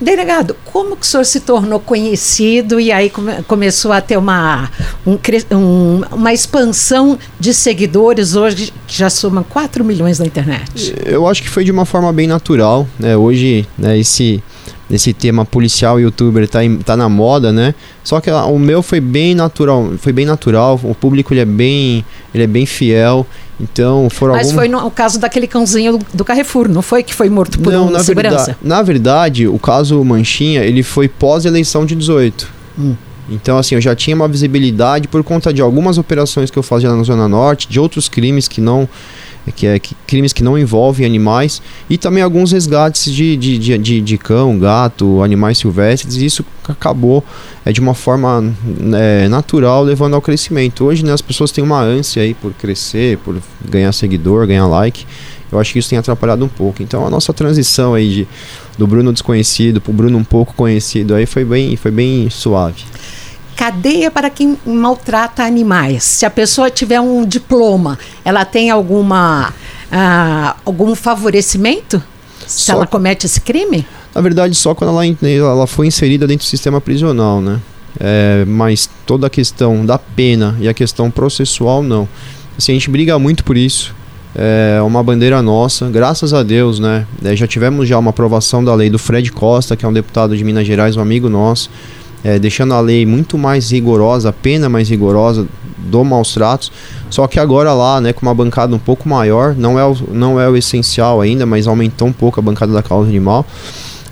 Delegado, 0.00 0.56
como 0.64 0.96
que 0.96 1.02
o 1.02 1.06
senhor 1.06 1.24
se 1.24 1.40
tornou 1.40 1.78
conhecido 1.78 2.80
e 2.80 2.90
aí 2.90 3.10
come, 3.10 3.42
começou 3.42 3.92
a 3.92 4.00
ter 4.00 4.16
uma, 4.16 4.70
um, 5.06 5.18
um, 5.54 6.02
uma 6.12 6.32
expansão 6.32 7.18
de 7.38 7.52
seguidores 7.52 8.34
hoje 8.34 8.72
que 8.86 8.96
já 8.96 9.10
somam 9.10 9.42
4 9.42 9.84
milhões 9.84 10.18
na 10.18 10.24
internet? 10.24 10.94
Eu 11.04 11.26
acho 11.28 11.42
que 11.42 11.48
foi 11.48 11.64
de 11.64 11.70
uma 11.70 11.84
forma 11.84 12.12
bem 12.12 12.26
natural. 12.26 12.88
Né? 12.98 13.14
Hoje, 13.14 13.66
né, 13.76 13.98
esse, 13.98 14.42
esse 14.90 15.12
tema 15.12 15.44
policial 15.44 16.00
youtuber 16.00 16.48
tá, 16.48 16.64
em, 16.64 16.78
tá 16.78 16.96
na 16.96 17.08
moda, 17.08 17.52
né? 17.52 17.74
Só 18.02 18.20
que 18.20 18.30
o 18.30 18.58
meu 18.58 18.82
foi 18.82 19.00
bem 19.00 19.34
natural, 19.34 19.92
foi 19.98 20.12
bem 20.12 20.26
natural. 20.26 20.80
O 20.82 20.94
público 20.94 21.32
ele 21.32 21.40
é 21.40 21.44
bem, 21.44 22.04
ele 22.34 22.44
é 22.44 22.46
bem 22.46 22.66
fiel 22.66 23.26
Então, 23.60 24.08
foram 24.10 24.34
Mas 24.34 24.50
foi 24.52 24.68
no 24.68 24.90
caso 24.90 25.20
daquele 25.20 25.46
cãozinho 25.46 25.98
do 26.12 26.24
Carrefour, 26.24 26.68
não 26.68 26.82
foi 26.82 27.02
que 27.02 27.14
foi 27.14 27.28
morto 27.28 27.58
por 27.58 27.72
não, 27.72 27.86
um 27.86 27.90
na 27.90 28.02
segurança? 28.02 28.36
Verdade, 28.36 28.58
na 28.62 28.82
verdade, 28.82 29.48
o 29.48 29.58
caso 29.58 30.02
Manchinha, 30.04 30.62
ele 30.62 30.82
foi 30.82 31.08
pós-eleição 31.08 31.86
de 31.86 31.94
18. 31.94 32.48
Hum. 32.78 32.94
Então, 33.30 33.56
assim, 33.58 33.76
eu 33.76 33.80
já 33.80 33.94
tinha 33.94 34.16
uma 34.16 34.26
visibilidade 34.26 35.06
por 35.06 35.22
conta 35.22 35.52
de 35.52 35.62
algumas 35.62 35.98
operações 35.98 36.50
que 36.50 36.58
eu 36.58 36.64
fazia 36.64 36.92
na 36.92 37.02
Zona 37.04 37.28
Norte, 37.28 37.68
de 37.68 37.78
outros 37.78 38.08
crimes 38.08 38.48
que 38.48 38.60
não 38.60 38.88
que 39.54 39.66
é 39.66 39.78
que, 39.78 39.94
crimes 40.06 40.32
que 40.32 40.42
não 40.42 40.58
envolvem 40.58 41.06
animais 41.06 41.62
e 41.88 41.96
também 41.96 42.22
alguns 42.22 42.52
resgates 42.52 43.12
de, 43.12 43.36
de, 43.36 43.58
de, 43.58 43.78
de, 43.78 44.00
de 44.00 44.18
cão, 44.18 44.58
gato, 44.58 45.22
animais 45.22 45.58
silvestres. 45.58 46.16
E 46.16 46.24
isso 46.24 46.44
acabou 46.68 47.24
é, 47.64 47.72
de 47.72 47.80
uma 47.80 47.94
forma 47.94 48.54
é, 48.94 49.28
natural 49.28 49.82
levando 49.82 50.14
ao 50.14 50.22
crescimento. 50.22 50.84
Hoje 50.84 51.04
né, 51.04 51.12
as 51.12 51.22
pessoas 51.22 51.50
têm 51.50 51.64
uma 51.64 51.80
ânsia 51.80 52.22
aí 52.22 52.34
por 52.34 52.52
crescer, 52.52 53.18
por 53.18 53.36
ganhar 53.68 53.92
seguidor, 53.92 54.46
ganhar 54.46 54.66
like. 54.66 55.06
Eu 55.50 55.58
acho 55.58 55.72
que 55.72 55.78
isso 55.78 55.90
tem 55.90 55.98
atrapalhado 55.98 56.44
um 56.44 56.48
pouco. 56.48 56.82
Então 56.82 57.06
a 57.06 57.10
nossa 57.10 57.32
transição 57.32 57.94
aí 57.94 58.08
de, 58.08 58.28
do 58.78 58.86
Bruno 58.86 59.12
desconhecido 59.12 59.80
para 59.80 59.90
o 59.90 59.94
Bruno 59.94 60.18
um 60.18 60.24
pouco 60.24 60.54
conhecido 60.54 61.14
aí 61.14 61.26
foi 61.26 61.44
bem, 61.44 61.76
foi 61.76 61.90
bem 61.90 62.28
suave 62.30 62.84
cadeia 63.60 64.10
para 64.10 64.30
quem 64.30 64.56
maltrata 64.64 65.42
animais. 65.42 66.02
Se 66.02 66.24
a 66.24 66.30
pessoa 66.30 66.70
tiver 66.70 66.98
um 66.98 67.26
diploma, 67.26 67.98
ela 68.24 68.42
tem 68.42 68.70
alguma 68.70 69.50
uh, 69.50 70.58
algum 70.64 70.94
favorecimento? 70.94 72.02
Se 72.46 72.62
só, 72.62 72.72
ela 72.72 72.86
comete 72.86 73.26
esse 73.26 73.38
crime? 73.38 73.86
Na 74.14 74.22
verdade, 74.22 74.54
só 74.54 74.74
quando 74.74 74.98
ela, 74.98 75.04
ela 75.36 75.66
foi 75.66 75.86
inserida 75.86 76.26
dentro 76.26 76.46
do 76.46 76.48
sistema 76.48 76.80
prisional, 76.80 77.42
né? 77.42 77.60
É, 77.98 78.46
mas 78.46 78.88
toda 79.04 79.26
a 79.26 79.30
questão 79.30 79.84
da 79.84 79.98
pena 79.98 80.56
e 80.58 80.66
a 80.66 80.72
questão 80.72 81.10
processual, 81.10 81.82
não. 81.82 82.08
Assim, 82.56 82.72
a 82.72 82.74
gente 82.76 82.88
briga 82.88 83.18
muito 83.18 83.44
por 83.44 83.58
isso. 83.58 83.94
É 84.34 84.80
uma 84.80 85.02
bandeira 85.02 85.42
nossa, 85.42 85.90
graças 85.90 86.32
a 86.32 86.42
Deus, 86.42 86.78
né? 86.78 87.06
É, 87.22 87.36
já 87.36 87.46
tivemos 87.46 87.86
já 87.86 87.98
uma 87.98 88.08
aprovação 88.08 88.64
da 88.64 88.74
lei 88.74 88.88
do 88.88 88.98
Fred 88.98 89.30
Costa, 89.30 89.76
que 89.76 89.84
é 89.84 89.88
um 89.88 89.92
deputado 89.92 90.34
de 90.34 90.42
Minas 90.42 90.66
Gerais, 90.66 90.96
um 90.96 91.02
amigo 91.02 91.28
nosso 91.28 91.68
é, 92.24 92.38
deixando 92.38 92.74
a 92.74 92.80
lei 92.80 93.06
muito 93.06 93.38
mais 93.38 93.70
rigorosa, 93.70 94.28
a 94.28 94.32
pena 94.32 94.68
mais 94.68 94.88
rigorosa 94.88 95.46
do 95.78 96.04
maus 96.04 96.32
tratos. 96.34 96.70
Só 97.08 97.26
que 97.26 97.40
agora 97.40 97.72
lá, 97.72 98.00
né, 98.00 98.12
com 98.12 98.22
uma 98.22 98.34
bancada 98.34 98.74
um 98.74 98.78
pouco 98.78 99.08
maior, 99.08 99.54
não 99.56 99.78
é 99.78 99.84
o, 99.84 99.96
não 100.12 100.40
é 100.40 100.48
o 100.48 100.56
essencial 100.56 101.20
ainda, 101.20 101.44
mas 101.46 101.66
aumentou 101.66 102.08
um 102.08 102.12
pouco 102.12 102.38
a 102.38 102.42
bancada 102.42 102.72
da 102.72 102.82
causa 102.82 103.08
animal. 103.08 103.44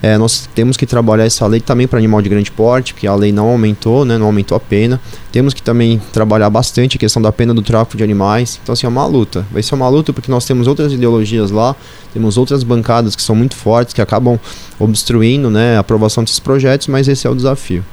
É, 0.01 0.17
nós 0.17 0.49
temos 0.55 0.77
que 0.77 0.87
trabalhar 0.87 1.25
essa 1.25 1.45
lei 1.47 1.61
também 1.61 1.89
para 1.89 1.99
animal 1.99 2.23
de 2.23 2.29
grande 2.29 2.53
porte, 2.53 2.95
porque 2.95 3.07
a 3.07 3.15
lei 3.17 3.33
não 3.33 3.49
aumentou, 3.49 4.05
né, 4.05 4.17
não 4.17 4.27
aumentou 4.27 4.57
a 4.57 4.61
pena. 4.61 5.01
Temos 5.33 5.53
que 5.53 5.61
também 5.61 6.01
trabalhar 6.13 6.49
bastante 6.51 6.97
a 6.97 7.01
questão 7.01 7.21
da 7.21 7.33
pena 7.33 7.53
do 7.53 7.63
tráfico 7.63 7.97
de 7.97 8.05
animais. 8.05 8.61
Então, 8.63 8.73
assim, 8.73 8.87
é 8.87 8.89
uma 8.89 9.05
luta. 9.07 9.45
Vai 9.51 9.63
ser 9.63 9.75
uma 9.75 9.89
luta 9.89 10.13
porque 10.13 10.31
nós 10.31 10.45
temos 10.45 10.69
outras 10.69 10.93
ideologias 10.93 11.51
lá, 11.51 11.75
temos 12.13 12.37
outras 12.37 12.63
bancadas 12.63 13.17
que 13.17 13.23
são 13.23 13.35
muito 13.35 13.57
fortes, 13.57 13.93
que 13.93 14.01
acabam 14.01 14.39
obstruindo 14.79 15.51
né, 15.51 15.77
a 15.77 15.81
aprovação 15.81 16.23
desses 16.23 16.39
projetos, 16.39 16.87
mas 16.87 17.09
esse 17.09 17.27
é 17.27 17.31
o 17.31 17.35
desafio. 17.35 17.85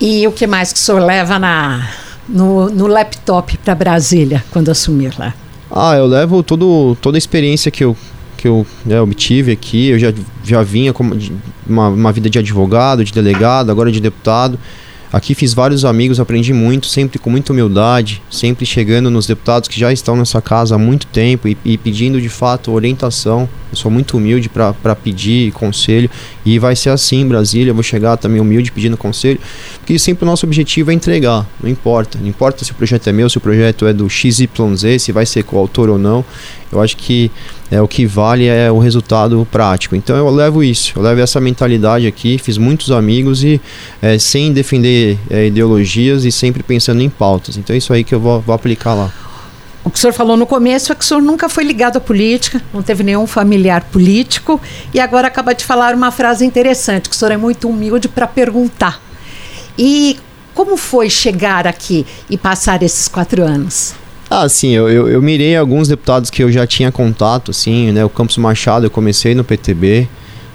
E 0.00 0.26
o 0.26 0.32
que 0.32 0.46
mais 0.46 0.72
que 0.72 0.78
o 0.78 0.82
senhor 0.82 1.00
leva 1.00 1.38
na, 1.38 1.86
no, 2.26 2.70
no 2.70 2.86
laptop 2.86 3.58
para 3.58 3.74
Brasília 3.74 4.42
quando 4.50 4.70
assumir 4.70 5.12
lá? 5.18 5.34
Ah, 5.70 5.94
eu 5.94 6.06
levo 6.06 6.42
todo, 6.42 6.96
toda 7.02 7.16
a 7.16 7.20
experiência 7.20 7.70
que 7.70 7.84
eu, 7.84 7.96
que 8.36 8.48
eu 8.48 8.66
né, 8.84 9.00
obtive 9.00 9.52
aqui. 9.52 9.88
Eu 9.88 9.98
já, 9.98 10.12
já 10.42 10.62
vinha 10.62 10.92
com 10.92 11.04
uma, 11.66 11.88
uma 11.88 12.12
vida 12.12 12.30
de 12.30 12.38
advogado, 12.38 13.04
de 13.04 13.12
delegado, 13.12 13.70
agora 13.70 13.92
de 13.92 14.00
deputado. 14.00 14.58
Aqui 15.12 15.34
fiz 15.34 15.52
vários 15.52 15.84
amigos, 15.84 16.20
aprendi 16.20 16.52
muito, 16.52 16.86
sempre 16.86 17.18
com 17.18 17.28
muita 17.28 17.52
humildade, 17.52 18.22
sempre 18.30 18.64
chegando 18.64 19.10
nos 19.10 19.26
deputados 19.26 19.68
que 19.68 19.78
já 19.78 19.92
estão 19.92 20.14
nessa 20.14 20.40
casa 20.40 20.76
há 20.76 20.78
muito 20.78 21.06
tempo 21.08 21.48
e, 21.48 21.58
e 21.64 21.76
pedindo 21.76 22.20
de 22.20 22.28
fato 22.28 22.70
orientação. 22.70 23.48
Eu 23.72 23.76
sou 23.76 23.90
muito 23.90 24.16
humilde 24.16 24.48
para 24.48 24.94
pedir 24.94 25.52
conselho 25.52 26.08
e 26.44 26.58
vai 26.60 26.76
ser 26.76 26.90
assim 26.90 27.22
em 27.22 27.26
Brasília. 27.26 27.70
Eu 27.70 27.74
vou 27.74 27.82
chegar 27.82 28.16
também 28.16 28.40
humilde 28.40 28.70
pedindo 28.70 28.96
conselho, 28.96 29.40
porque 29.78 29.98
sempre 29.98 30.24
o 30.24 30.26
nosso 30.26 30.46
objetivo 30.46 30.92
é 30.92 30.94
entregar, 30.94 31.44
não 31.60 31.68
importa. 31.68 32.16
Não 32.20 32.28
importa 32.28 32.64
se 32.64 32.70
o 32.70 32.74
projeto 32.76 33.08
é 33.08 33.12
meu, 33.12 33.28
se 33.28 33.38
o 33.38 33.40
projeto 33.40 33.86
é 33.86 33.92
do 33.92 34.08
XYZ, 34.08 34.48
se 35.00 35.10
vai 35.10 35.26
ser 35.26 35.42
coautor 35.42 35.88
ou 35.88 35.98
não. 35.98 36.24
Eu 36.72 36.80
acho 36.80 36.96
que 36.96 37.32
é, 37.70 37.80
o 37.80 37.86
que 37.86 38.04
vale 38.06 38.46
é 38.46 38.70
o 38.70 38.78
resultado 38.78 39.46
prático. 39.50 39.94
Então 39.94 40.16
eu 40.16 40.28
levo 40.30 40.62
isso, 40.62 40.92
eu 40.96 41.02
levo 41.02 41.20
essa 41.20 41.40
mentalidade 41.40 42.06
aqui, 42.06 42.38
fiz 42.38 42.58
muitos 42.58 42.90
amigos 42.90 43.44
e 43.44 43.60
é, 44.02 44.18
sem 44.18 44.52
defender 44.52 44.99
é, 45.30 45.46
ideologias 45.46 46.24
e 46.24 46.32
sempre 46.32 46.62
pensando 46.62 47.02
em 47.02 47.10
pautas. 47.10 47.56
Então 47.56 47.74
é 47.74 47.78
isso 47.78 47.92
aí 47.92 48.04
que 48.04 48.14
eu 48.14 48.20
vou, 48.20 48.40
vou 48.40 48.54
aplicar 48.54 48.94
lá. 48.94 49.12
O 49.82 49.90
que 49.90 49.96
o 49.96 50.00
senhor 50.00 50.12
falou 50.12 50.36
no 50.36 50.46
começo 50.46 50.92
é 50.92 50.94
que 50.94 51.02
o 51.02 51.06
senhor 51.06 51.22
nunca 51.22 51.48
foi 51.48 51.64
ligado 51.64 51.96
à 51.96 52.00
política, 52.00 52.60
não 52.72 52.82
teve 52.82 53.02
nenhum 53.02 53.26
familiar 53.26 53.82
político 53.84 54.60
e 54.92 55.00
agora 55.00 55.28
acaba 55.28 55.54
de 55.54 55.64
falar 55.64 55.94
uma 55.94 56.10
frase 56.10 56.44
interessante, 56.44 57.08
que 57.08 57.16
o 57.16 57.18
senhor 57.18 57.32
é 57.32 57.36
muito 57.36 57.68
humilde 57.68 58.06
para 58.06 58.26
perguntar. 58.26 59.00
E 59.78 60.18
como 60.54 60.76
foi 60.76 61.08
chegar 61.08 61.66
aqui 61.66 62.06
e 62.28 62.36
passar 62.36 62.82
esses 62.82 63.08
quatro 63.08 63.42
anos? 63.42 63.94
Ah, 64.28 64.48
sim, 64.48 64.70
eu, 64.70 64.88
eu, 64.88 65.08
eu, 65.08 65.20
mirei 65.20 65.56
alguns 65.56 65.88
deputados 65.88 66.30
que 66.30 66.42
eu 66.44 66.52
já 66.52 66.64
tinha 66.66 66.92
contato, 66.92 67.50
assim, 67.50 67.90
né? 67.90 68.04
O 68.04 68.08
Campos 68.08 68.36
Machado, 68.36 68.86
eu 68.86 68.90
comecei 68.90 69.34
no 69.34 69.42
PTB, 69.42 70.06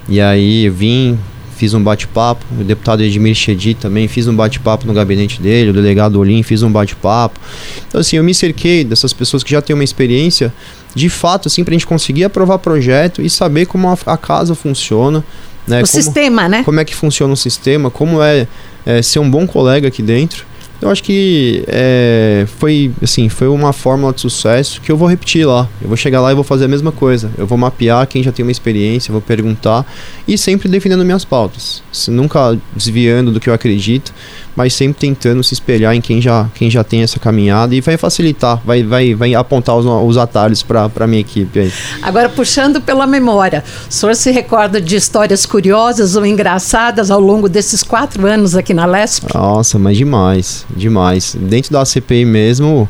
e 0.07 0.21
aí 0.21 0.69
vim, 0.69 1.19
fiz 1.55 1.73
um 1.73 1.81
bate-papo. 1.81 2.45
O 2.59 2.63
deputado 2.63 3.01
Edmir 3.01 3.33
Chedi 3.33 3.73
também, 3.73 4.07
fiz 4.07 4.27
um 4.27 4.35
bate-papo 4.35 4.85
no 4.85 4.93
gabinete 4.93 5.41
dele, 5.41 5.69
o 5.69 5.73
delegado 5.73 6.19
Olim, 6.19 6.43
fiz 6.43 6.61
um 6.61 6.71
bate-papo. 6.71 7.39
Então, 7.87 8.01
assim, 8.01 8.17
eu 8.17 8.23
me 8.23 8.33
cerquei 8.33 8.83
dessas 8.83 9.13
pessoas 9.13 9.43
que 9.43 9.51
já 9.51 9.61
têm 9.61 9.73
uma 9.73 9.83
experiência, 9.83 10.53
de 10.93 11.09
fato, 11.09 11.47
assim, 11.47 11.63
pra 11.63 11.73
gente 11.73 11.85
conseguir 11.87 12.25
aprovar 12.25 12.59
projeto 12.59 13.21
e 13.21 13.29
saber 13.29 13.65
como 13.65 13.87
a, 13.87 13.97
a 14.05 14.17
casa 14.17 14.53
funciona. 14.53 15.23
Né? 15.67 15.81
O 15.81 15.87
como, 15.87 16.03
sistema, 16.03 16.47
né? 16.47 16.63
Como 16.63 16.79
é 16.79 16.85
que 16.85 16.95
funciona 16.95 17.33
o 17.33 17.37
sistema, 17.37 17.89
como 17.89 18.21
é, 18.21 18.47
é 18.85 19.01
ser 19.01 19.19
um 19.19 19.29
bom 19.29 19.47
colega 19.47 19.87
aqui 19.87 20.01
dentro. 20.01 20.45
Eu 20.81 20.89
acho 20.89 21.01
que 21.03 21.63
é, 21.67 22.45
foi 22.57 22.91
assim, 23.01 23.29
foi 23.29 23.47
uma 23.47 23.71
fórmula 23.71 24.13
de 24.13 24.21
sucesso 24.21 24.81
que 24.81 24.91
eu 24.91 24.97
vou 24.97 25.07
repetir 25.07 25.47
lá. 25.47 25.67
Eu 25.81 25.87
vou 25.87 25.97
chegar 25.97 26.21
lá 26.21 26.31
e 26.31 26.35
vou 26.35 26.43
fazer 26.43 26.65
a 26.65 26.67
mesma 26.67 26.91
coisa. 26.91 27.31
Eu 27.37 27.47
vou 27.47 27.57
mapear 27.57 28.05
quem 28.07 28.21
já 28.21 28.31
tem 28.31 28.43
uma 28.43 28.51
experiência, 28.51 29.11
vou 29.11 29.21
perguntar 29.21 29.85
e 30.27 30.37
sempre 30.37 30.67
defendendo 30.67 31.03
minhas 31.05 31.23
pautas. 31.23 31.81
Nunca 32.07 32.57
desviando 32.75 33.31
do 33.31 33.39
que 33.39 33.49
eu 33.49 33.53
acredito, 33.53 34.13
mas 34.55 34.73
sempre 34.73 34.99
tentando 34.99 35.43
se 35.43 35.53
espelhar 35.53 35.95
em 35.95 36.01
quem 36.01 36.21
já, 36.21 36.49
quem 36.53 36.69
já 36.69 36.83
tem 36.83 37.01
essa 37.01 37.19
caminhada 37.19 37.75
e 37.75 37.81
vai 37.81 37.97
facilitar, 37.97 38.61
vai, 38.65 38.83
vai, 38.83 39.13
vai 39.13 39.33
apontar 39.33 39.75
os, 39.75 39.85
os 39.85 40.17
atalhos 40.17 40.63
para 40.63 40.89
a 40.99 41.07
minha 41.07 41.21
equipe. 41.21 41.59
Aí. 41.59 41.73
Agora, 42.01 42.29
puxando 42.29 42.79
pela 42.79 43.05
memória, 43.05 43.63
o 43.89 43.93
senhor 43.93 44.15
se 44.15 44.31
recorda 44.31 44.79
de 44.79 44.95
histórias 44.95 45.45
curiosas 45.45 46.15
ou 46.15 46.25
engraçadas 46.25 47.11
ao 47.11 47.19
longo 47.19 47.49
desses 47.49 47.83
quatro 47.83 48.25
anos 48.25 48.55
aqui 48.55 48.73
na 48.73 48.85
LESP? 48.85 49.33
Nossa, 49.33 49.77
mas 49.77 49.97
demais 49.97 50.65
demais. 50.75 51.35
Dentro 51.39 51.71
da 51.71 51.83
CPI 51.83 52.25
mesmo, 52.25 52.87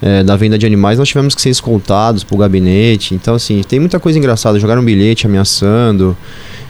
é, 0.00 0.22
da 0.22 0.36
venda 0.36 0.58
de 0.58 0.66
animais, 0.66 0.98
nós 0.98 1.08
tivemos 1.08 1.34
que 1.34 1.40
ser 1.40 1.50
escoltados 1.50 2.22
pro 2.22 2.36
gabinete. 2.36 3.14
Então, 3.14 3.34
assim, 3.34 3.62
tem 3.62 3.80
muita 3.80 3.98
coisa 3.98 4.18
engraçada. 4.18 4.58
Jogaram 4.58 4.82
um 4.82 4.84
bilhete 4.84 5.26
ameaçando. 5.26 6.16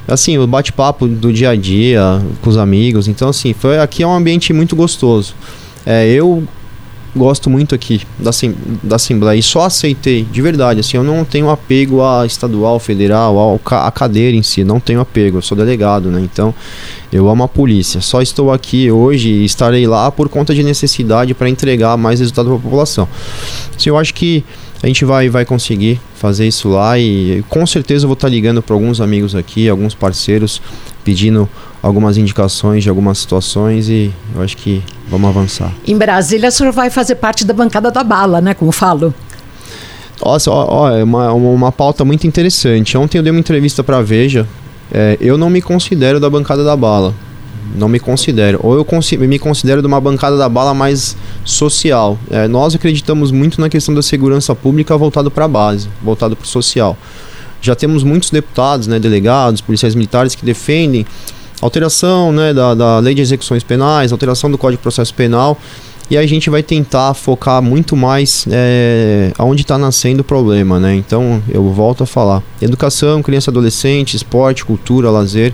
Assim, 0.09 0.39
o 0.39 0.47
bate-papo 0.47 1.09
do 1.09 1.33
dia 1.33 1.51
a 1.51 1.57
dia 1.57 2.23
com 2.41 2.51
os 2.51 2.57
amigos. 2.57 3.09
Então, 3.09 3.29
assim, 3.29 3.53
foi, 3.53 3.79
aqui 3.79 4.03
é 4.03 4.07
um 4.07 4.15
ambiente 4.15 4.53
muito 4.53 4.77
gostoso. 4.77 5.35
É, 5.85 6.09
eu 6.09 6.47
gosto 7.17 7.49
muito 7.49 7.75
aqui 7.75 8.03
da, 8.19 8.31
da 8.83 8.97
Assembleia 8.97 9.39
e 9.39 9.43
só 9.43 9.63
aceitei, 9.63 10.23
de 10.23 10.43
verdade, 10.43 10.81
assim, 10.81 10.99
eu 10.99 11.03
não 11.03 11.25
tenho 11.25 11.49
apego 11.49 12.03
a 12.03 12.27
estadual, 12.27 12.79
federal, 12.79 13.39
ao, 13.39 13.61
a 13.65 13.91
cadeira 13.91 14.37
em 14.37 14.43
si, 14.43 14.63
não 14.63 14.79
tenho 14.79 15.01
apego, 15.01 15.39
eu 15.39 15.43
sou 15.43 15.57
delegado, 15.57 16.11
né? 16.11 16.21
Então, 16.21 16.55
eu 17.11 17.29
amo 17.29 17.45
a 17.45 17.49
polícia. 17.49 18.01
Só 18.01 18.21
estou 18.21 18.53
aqui 18.53 18.91
hoje 18.91 19.31
e 19.31 19.45
estarei 19.45 19.87
lá 19.87 20.11
por 20.11 20.29
conta 20.29 20.55
de 20.55 20.63
necessidade 20.63 21.33
para 21.35 21.49
entregar 21.49 21.97
mais 21.97 22.21
resultado 22.21 22.47
para 22.47 22.57
a 22.57 22.61
população. 22.61 23.09
Assim, 23.75 23.89
eu 23.89 23.97
acho 23.97 24.13
que 24.13 24.45
a 24.87 24.89
gente 24.89 25.05
vai, 25.05 25.29
vai 25.29 25.45
conseguir 25.45 26.01
fazer 26.15 26.47
isso 26.47 26.69
lá 26.69 26.97
e 26.97 27.45
com 27.49 27.67
certeza 27.67 28.05
eu 28.05 28.09
vou 28.09 28.15
estar 28.15 28.29
ligando 28.29 28.63
para 28.63 28.73
alguns 28.73 29.01
amigos 29.01 29.35
aqui, 29.35 29.69
alguns 29.69 29.97
parceiros, 29.97 30.63
pedindo 31.03 31.49
algumas 31.83 32.17
indicações 32.17 32.85
de 32.85 32.89
algumas 32.89 33.19
situações 33.19 33.89
e 33.89 34.13
eu 34.33 34.43
acho 34.43 34.57
que 34.57 34.81
vamos 35.11 35.29
avançar. 35.29 35.73
Em 35.85 35.99
Brasília, 35.99 36.51
o 36.51 36.53
senhor 36.53 36.73
vai 36.73 36.89
fazer 36.89 37.17
parte 37.17 37.45
da 37.45 37.53
bancada 37.53 37.91
da 37.91 38.05
bala, 38.05 38.41
né? 38.41 38.55
Como 38.55 38.71
falo. 38.71 39.13
Nossa, 40.25 40.53
ó, 40.53 40.67
ó, 40.69 40.91
é 40.97 41.03
uma, 41.03 41.33
uma 41.33 41.73
pauta 41.73 42.05
muito 42.05 42.25
interessante. 42.25 42.97
Ontem 42.97 43.19
eu 43.19 43.25
dei 43.25 43.33
uma 43.33 43.41
entrevista 43.41 43.83
para 43.83 43.99
a 43.99 44.03
Veja. 44.03 44.47
É, 44.93 45.19
eu 45.21 45.37
não 45.37 45.51
me 45.51 45.61
considero 45.61 46.21
da 46.21 46.31
bancada 46.31 46.63
da 46.63 46.77
bala. 46.77 47.13
Não 47.75 47.89
me 47.89 47.99
considero. 47.99 48.61
Ou 48.63 48.75
eu 48.75 48.87
me 49.29 49.39
considero 49.39 49.81
de 49.81 49.87
uma 49.87 50.01
bancada 50.01 50.37
da 50.37 50.49
bala 50.49 50.73
mais 50.73 51.17
social. 51.45 52.19
É, 52.31 52.47
nós 52.47 52.75
acreditamos 52.75 53.31
muito 53.31 53.61
na 53.61 53.69
questão 53.69 53.95
da 53.95 54.03
segurança 54.03 54.55
pública 54.55 54.97
voltado 54.97 55.31
para 55.31 55.47
a 55.47 55.49
base, 55.49 55.89
voltado 56.03 56.37
para 56.37 56.45
o 56.45 56.49
social. 56.49 56.97
Já 57.61 57.75
temos 57.75 58.03
muitos 58.05 58.31
deputados, 58.31 58.87
né, 58.87 58.99
delegados, 58.99 59.61
policiais 59.61 59.95
militares 59.95 60.35
que 60.35 60.45
defendem 60.45 61.07
alteração 61.61 62.33
né, 62.33 62.53
da, 62.53 62.75
da 62.75 62.99
lei 62.99 63.15
de 63.15 63.23
execuções 63.23 63.63
penais, 63.63 64.13
alteração 64.13 64.51
do 64.51 64.59
Código 64.59 64.79
de 64.79 64.83
Processo 64.83 65.15
Penal. 65.15 65.59
e 66.11 66.17
a 66.17 66.27
gente 66.27 66.49
vai 66.49 66.63
tentar 66.63 67.15
focar 67.15 67.61
muito 67.61 67.97
mais 67.97 68.47
é, 68.51 69.33
aonde 69.39 69.63
está 69.63 69.77
nascendo 69.77 70.21
o 70.21 70.25
problema, 70.25 70.79
né? 70.79 70.95
Então 70.95 71.43
eu 71.49 71.69
volto 71.73 72.05
a 72.05 72.07
falar: 72.07 72.43
educação, 72.61 73.23
criança, 73.23 73.51
adolescente, 73.51 74.15
esporte, 74.15 74.65
cultura, 74.65 75.11
lazer, 75.11 75.53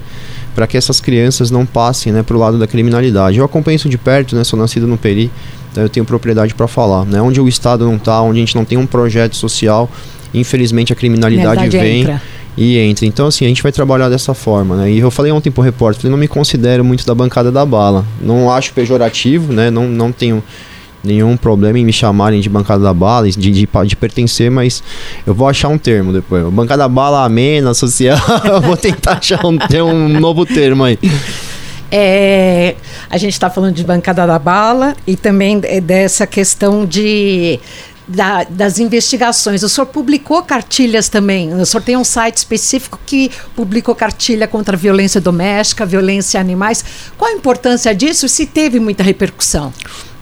para 0.55 0.67
que 0.67 0.77
essas 0.77 1.01
crianças 1.01 1.51
não 1.51 1.65
passem, 1.65 2.13
né, 2.13 2.23
para 2.23 2.37
o 2.37 2.39
lado 2.39 2.59
da 2.59 2.67
criminalidade. 2.67 3.39
Eu 3.39 3.45
acompanho 3.45 3.77
isso 3.77 3.89
de 3.89 3.99
perto, 3.99 4.37
né? 4.37 4.45
Sou 4.45 4.59
nascido 4.59 4.87
no 4.87 4.99
Peri, 4.99 5.31
então 5.71 5.83
eu 5.83 5.89
tenho 5.89 6.05
propriedade 6.05 6.55
para 6.55 6.69
falar, 6.69 7.05
né? 7.05 7.21
Onde 7.21 7.41
o 7.41 7.49
Estado 7.49 7.85
não 7.85 7.97
está, 7.97 8.21
onde 8.21 8.39
a 8.39 8.41
gente 8.41 8.55
não 8.55 8.65
tem 8.65 8.79
um 8.79 8.87
projeto 8.87 9.37
social, 9.37 9.91
infelizmente 10.35 10.93
a 10.93 10.97
criminalidade 10.97 11.69
vem. 11.69 12.03
Entra 12.03 12.23
e 12.57 12.79
entra. 12.79 13.07
Então, 13.07 13.27
assim, 13.27 13.45
a 13.45 13.49
gente 13.49 13.63
vai 13.63 13.73
trabalhar 13.73 14.09
dessa 14.09 14.35
forma, 14.35 14.77
né? 14.77 14.91
E 14.91 14.99
eu 14.99 15.11
falei 15.11 15.33
ontem 15.33 15.51
pro 15.51 15.63
repórter, 15.63 16.03
falei, 16.03 16.11
não 16.11 16.19
me 16.19 16.29
considero 16.29 16.85
muito 16.85 17.07
da 17.07 17.15
bancada 17.15 17.51
da 17.51 17.65
bala. 17.65 18.05
Não 18.21 18.51
acho 18.51 18.73
pejorativo, 18.73 19.53
né? 19.53 19.71
Não, 19.71 19.89
não 19.89 20.13
tenho 20.13 20.43
nenhum 21.03 21.37
problema 21.37 21.79
em 21.79 21.85
me 21.85 21.93
chamarem 21.93 22.41
de 22.41 22.49
bancada 22.49 22.83
da 22.83 22.95
bala, 22.95 23.29
de, 23.29 23.51
de, 23.51 23.69
de 23.87 23.97
pertencer, 23.97 24.51
mas 24.51 24.83
eu 25.27 25.35
vou 25.35 25.49
achar 25.49 25.69
um 25.69 25.79
termo 25.79 26.13
depois. 26.13 26.45
Bancada 26.53 26.85
da 26.85 26.89
bala 26.89 27.25
amena, 27.25 27.75
social, 27.75 28.19
eu 28.45 28.61
vou 28.61 28.77
tentar 28.77 29.19
achar 29.19 29.45
um, 29.45 29.59
ter 29.59 29.83
um 29.83 30.09
novo 30.09 30.47
termo 30.47 30.85
aí. 30.85 30.99
É, 31.91 32.75
a 33.11 33.19
gente 33.19 33.35
está 33.35 33.51
falando 33.51 33.75
de 33.75 33.85
bancada 33.85 34.27
da 34.27 34.39
bala 34.39 34.97
e 35.07 35.15
também 35.15 35.61
dessa 35.83 36.27
questão 36.27 36.87
de 36.87 37.61
da, 38.07 38.45
das 38.45 38.79
investigações. 38.79 39.63
O 39.63 39.69
senhor 39.69 39.87
publicou 39.87 40.43
cartilhas 40.43 41.09
também. 41.09 41.53
O 41.53 41.67
senhor 41.67 41.83
tem 41.83 41.97
um 41.97 42.05
site 42.05 42.39
específico 42.39 42.99
que 43.05 43.31
publicou 43.55 43.95
cartilha 43.95 44.47
contra 44.47 44.77
a 44.77 44.79
violência 44.79 45.21
doméstica, 45.21 45.87
violência 45.87 46.41
animais. 46.41 46.85
Qual 47.17 47.31
a 47.31 47.35
importância 47.35 47.95
disso 47.95 48.29
se 48.29 48.47
teve 48.47 48.81
muita 48.81 49.03
repercussão? 49.03 49.73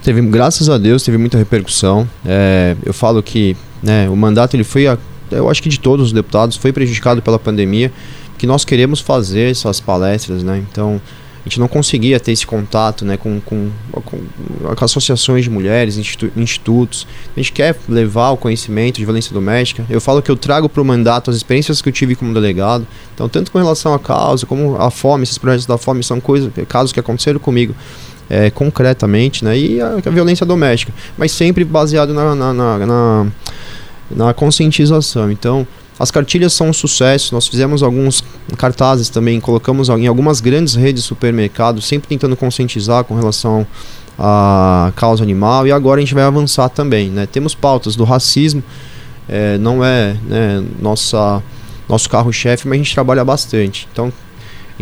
Teve, 0.02 0.22
graças 0.22 0.68
a 0.68 0.78
Deus, 0.78 1.02
teve 1.02 1.18
muita 1.18 1.36
repercussão. 1.36 2.08
É, 2.24 2.76
eu 2.84 2.92
falo 2.92 3.22
que 3.22 3.56
né, 3.82 4.08
o 4.08 4.16
mandato 4.16 4.54
ele 4.54 4.64
foi, 4.64 4.86
a, 4.86 4.96
eu 5.30 5.48
acho 5.50 5.62
que 5.62 5.68
de 5.68 5.78
todos 5.78 6.06
os 6.06 6.12
deputados, 6.12 6.56
foi 6.56 6.72
prejudicado 6.72 7.20
pela 7.20 7.38
pandemia, 7.38 7.92
que 8.38 8.46
nós 8.46 8.64
queremos 8.64 9.00
fazer 9.00 9.50
essas 9.50 9.80
palestras, 9.80 10.42
né? 10.42 10.62
Então 10.70 11.00
a 11.44 11.48
gente 11.48 11.58
não 11.58 11.68
conseguia 11.68 12.20
ter 12.20 12.32
esse 12.32 12.46
contato 12.46 13.04
né, 13.04 13.16
com, 13.16 13.40
com, 13.40 13.70
com, 13.92 14.18
com 14.74 14.84
associações 14.84 15.44
de 15.44 15.50
mulheres, 15.50 15.96
institu 15.96 16.30
institutos. 16.36 17.06
A 17.34 17.40
gente 17.40 17.52
quer 17.52 17.76
levar 17.88 18.30
o 18.30 18.36
conhecimento 18.36 18.96
de 18.96 19.04
violência 19.04 19.32
doméstica. 19.32 19.84
Eu 19.88 20.02
falo 20.02 20.20
que 20.20 20.30
eu 20.30 20.36
trago 20.36 20.68
para 20.68 20.82
o 20.82 20.84
mandato 20.84 21.30
as 21.30 21.36
experiências 21.36 21.80
que 21.80 21.88
eu 21.88 21.92
tive 21.92 22.14
como 22.14 22.34
delegado. 22.34 22.86
Então, 23.14 23.26
tanto 23.26 23.50
com 23.50 23.58
relação 23.58 23.94
à 23.94 23.98
causa, 23.98 24.44
como 24.44 24.76
a 24.76 24.90
fome, 24.90 25.22
esses 25.22 25.38
projetos 25.38 25.64
da 25.64 25.78
fome 25.78 26.02
são 26.02 26.20
coisas, 26.20 26.52
casos 26.68 26.92
que 26.92 27.00
aconteceram 27.00 27.40
comigo. 27.40 27.74
É, 28.32 28.48
concretamente, 28.48 29.44
né? 29.44 29.58
E 29.58 29.80
a, 29.80 29.96
a, 30.06 30.10
violência 30.10 30.46
doméstica, 30.46 30.92
mas 31.18 31.32
sempre 31.32 31.64
baseado 31.64 32.14
na, 32.14 32.32
na, 32.32 32.54
na, 32.54 32.78
na, 32.78 33.26
na 34.08 34.32
conscientização. 34.32 35.32
Então, 35.32 35.66
as 36.00 36.10
cartilhas 36.10 36.54
são 36.54 36.70
um 36.70 36.72
sucesso, 36.72 37.34
nós 37.34 37.46
fizemos 37.46 37.82
alguns 37.82 38.24
cartazes 38.56 39.10
também, 39.10 39.38
colocamos 39.38 39.90
em 39.90 40.06
algumas 40.06 40.40
grandes 40.40 40.74
redes 40.74 41.02
de 41.02 41.08
supermercados, 41.08 41.84
sempre 41.86 42.08
tentando 42.08 42.34
conscientizar 42.34 43.04
com 43.04 43.14
relação 43.14 43.66
à 44.18 44.92
causa 44.96 45.22
animal 45.22 45.66
e 45.66 45.72
agora 45.72 45.98
a 45.98 46.00
gente 46.00 46.14
vai 46.14 46.22
avançar 46.22 46.70
também. 46.70 47.10
Né? 47.10 47.26
Temos 47.26 47.54
pautas 47.54 47.96
do 47.96 48.04
racismo, 48.04 48.62
é, 49.28 49.58
não 49.58 49.84
é 49.84 50.16
né, 50.26 50.64
nossa, 50.80 51.42
nosso 51.86 52.08
carro-chefe, 52.08 52.66
mas 52.66 52.76
a 52.76 52.82
gente 52.82 52.94
trabalha 52.94 53.22
bastante. 53.22 53.86
Então, 53.92 54.10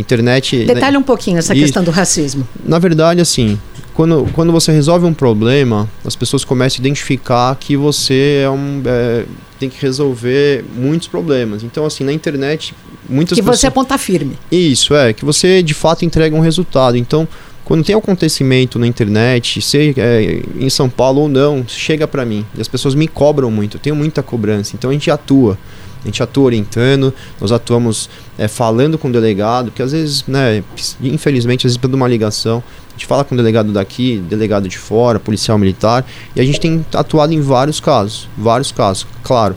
internet. 0.01 0.57
Né, 0.57 0.75
Detalhe 0.75 0.93
né, 0.93 0.99
um 0.99 1.03
pouquinho 1.03 1.39
essa 1.39 1.55
e, 1.55 1.61
questão 1.61 1.83
do 1.83 1.91
racismo. 1.91 2.47
Na 2.65 2.79
verdade, 2.79 3.21
assim, 3.21 3.59
quando, 3.95 4.29
quando 4.33 4.53
você 4.53 4.71
resolve 4.71 5.05
um 5.07 5.13
problema, 5.13 5.89
as 6.05 6.15
pessoas 6.15 6.45
começam 6.45 6.79
a 6.79 6.81
identificar 6.81 7.57
que 7.57 7.77
você 7.77 8.43
é 8.45 8.51
um, 8.51 8.83
é, 8.85 9.25
tem 9.59 9.69
que 9.69 9.81
resolver 9.83 10.65
muitos 10.77 11.09
problemas. 11.09 11.65
Então, 11.65 11.85
assim, 11.85 12.05
na 12.05 12.13
internet, 12.13 12.75
muitas 13.09 13.37
Que 13.37 13.43
pessoas... 13.43 13.61
você 13.61 13.67
aponta 13.67 13.99
firme. 13.99 14.39
Isso, 14.53 14.95
é, 14.95 15.13
que 15.13 15.25
você 15.25 15.63
de 15.63 15.75
fato 15.75 16.05
entrega 16.05 16.37
um 16.37 16.41
resultado. 16.41 16.97
Então, 16.97 17.27
quando 17.65 17.85
tem 17.85 17.95
acontecimento 17.95 18.79
na 18.79 18.87
internet, 18.87 19.61
seja 19.61 20.01
é, 20.01 20.43
em 20.59 20.71
São 20.71 20.89
Paulo 20.89 21.23
ou 21.23 21.29
não, 21.29 21.65
chega 21.67 22.07
para 22.07 22.25
mim. 22.25 22.47
E 22.57 22.61
as 22.61 22.69
pessoas 22.69 22.95
me 22.95 23.09
cobram 23.09 23.51
muito, 23.51 23.77
eu 23.77 23.81
tenho 23.81 23.97
muita 23.97 24.23
cobrança. 24.23 24.77
Então, 24.77 24.91
a 24.91 24.93
gente 24.93 25.11
atua. 25.11 25.59
A 26.03 26.07
gente 26.07 26.23
atua 26.23 26.45
orientando, 26.45 27.13
nós 27.41 27.53
atuamos 27.53 28.09
é, 28.39 28.47
falando 28.47 28.97
com 28.97 29.09
o 29.09 29.13
delegado, 29.13 29.67
porque 29.67 29.83
às 29.83 29.93
vezes, 29.93 30.25
né, 30.27 30.63
infelizmente, 31.03 31.67
às 31.67 31.73
vezes 31.73 31.77
pela 31.77 31.95
uma 31.97 32.09
ligação, 32.09 32.63
a 32.89 32.93
gente 32.93 33.07
fala 33.07 33.25
com 33.25 33.35
o 33.35 33.39
delegado 33.39 33.73
daqui, 33.73 34.23
delegado 34.29 34.69
de 34.69 34.79
fora, 34.79 35.19
policial 35.19 35.59
militar, 35.59 36.07
e 36.35 36.41
a 36.41 36.45
gente 36.45 36.61
tem 36.61 36.85
atuado 36.95 37.33
em 37.33 37.41
vários 37.41 37.81
casos, 37.81 38.29
vários 38.37 38.73
casos, 38.73 39.07
claro. 39.23 39.57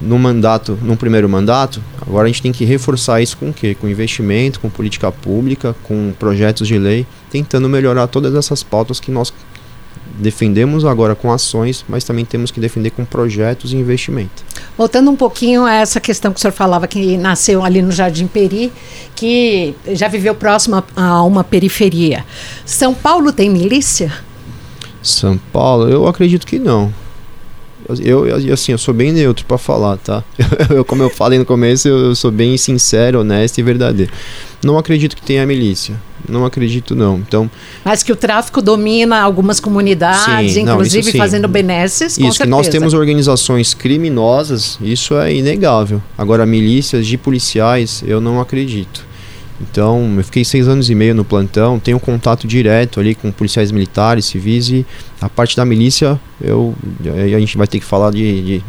No 0.00 0.18
mandato, 0.18 0.76
no 0.82 0.96
primeiro 0.96 1.28
mandato, 1.28 1.80
agora 2.00 2.24
a 2.24 2.28
gente 2.28 2.42
tem 2.42 2.50
que 2.50 2.64
reforçar 2.64 3.20
isso 3.20 3.36
com 3.36 3.50
o 3.50 3.52
quê? 3.52 3.74
Com 3.74 3.88
investimento, 3.88 4.58
com 4.58 4.68
política 4.68 5.12
pública, 5.12 5.76
com 5.84 6.12
projetos 6.18 6.66
de 6.66 6.76
lei, 6.76 7.06
tentando 7.30 7.68
melhorar 7.68 8.08
todas 8.08 8.34
essas 8.34 8.62
pautas 8.62 8.98
que 8.98 9.10
nós 9.10 9.32
defendemos 10.18 10.84
agora 10.84 11.14
com 11.14 11.30
ações, 11.32 11.84
mas 11.88 12.04
também 12.04 12.24
temos 12.24 12.50
que 12.50 12.60
defender 12.60 12.90
com 12.90 13.04
projetos 13.04 13.72
e 13.72 13.76
investimento. 13.76 14.42
Voltando 14.82 15.12
um 15.12 15.16
pouquinho 15.16 15.64
a 15.64 15.74
essa 15.74 16.00
questão 16.00 16.32
que 16.32 16.38
o 16.38 16.40
senhor 16.40 16.52
falava 16.52 16.88
que 16.88 17.16
nasceu 17.16 17.62
ali 17.62 17.80
no 17.80 17.92
Jardim 17.92 18.26
Peri, 18.26 18.72
que 19.14 19.76
já 19.92 20.08
viveu 20.08 20.34
próximo 20.34 20.82
a 20.96 21.22
uma 21.22 21.44
periferia. 21.44 22.24
São 22.66 22.92
Paulo 22.92 23.32
tem 23.32 23.48
milícia? 23.48 24.12
São 25.00 25.38
Paulo, 25.52 25.88
eu 25.88 26.08
acredito 26.08 26.44
que 26.44 26.58
não. 26.58 26.92
Eu, 28.00 28.26
eu 28.26 28.54
assim, 28.54 28.72
eu 28.72 28.78
sou 28.78 28.94
bem 28.94 29.12
neutro 29.12 29.44
para 29.44 29.58
falar, 29.58 29.96
tá? 29.96 30.22
Eu, 30.70 30.84
como 30.84 31.02
eu 31.02 31.10
falei 31.10 31.38
no 31.38 31.44
começo, 31.44 31.88
eu, 31.88 31.98
eu 31.98 32.14
sou 32.14 32.30
bem 32.30 32.56
sincero, 32.56 33.20
honesto 33.20 33.58
e 33.58 33.62
verdadeiro. 33.62 34.12
Não 34.64 34.78
acredito 34.78 35.16
que 35.16 35.22
tenha 35.22 35.44
milícia. 35.44 36.00
Não 36.28 36.44
acredito, 36.44 36.94
não. 36.94 37.18
Então, 37.18 37.50
Mas 37.84 38.02
que 38.02 38.12
o 38.12 38.16
tráfico 38.16 38.62
domina 38.62 39.20
algumas 39.20 39.58
comunidades, 39.58 40.52
sim, 40.52 40.60
inclusive 40.60 41.12
não, 41.12 41.18
fazendo 41.18 41.48
benesses. 41.48 42.16
Isso, 42.16 42.40
que 42.40 42.48
nós 42.48 42.68
temos 42.68 42.94
organizações 42.94 43.74
criminosas, 43.74 44.78
isso 44.80 45.16
é 45.16 45.34
inegável. 45.34 46.00
Agora, 46.16 46.46
milícias 46.46 47.06
de 47.06 47.18
policiais, 47.18 48.04
eu 48.06 48.20
não 48.20 48.40
acredito. 48.40 49.04
Então, 49.60 50.14
eu 50.16 50.24
fiquei 50.24 50.44
seis 50.44 50.66
anos 50.66 50.90
e 50.90 50.94
meio 50.94 51.14
no 51.14 51.24
plantão, 51.24 51.78
tenho 51.78 51.98
contato 52.00 52.46
direto 52.46 52.98
ali 52.98 53.14
com 53.14 53.30
policiais 53.30 53.70
militares, 53.70 54.24
civis 54.24 54.68
e 54.68 54.86
a 55.22 55.28
parte 55.28 55.56
da 55.56 55.64
milícia, 55.64 56.20
eu, 56.40 56.74
a 57.04 57.38
gente 57.38 57.56
vai 57.56 57.66
ter 57.66 57.78
que 57.78 57.84
falar 57.84 58.10
de. 58.10 58.42
de 58.42 58.62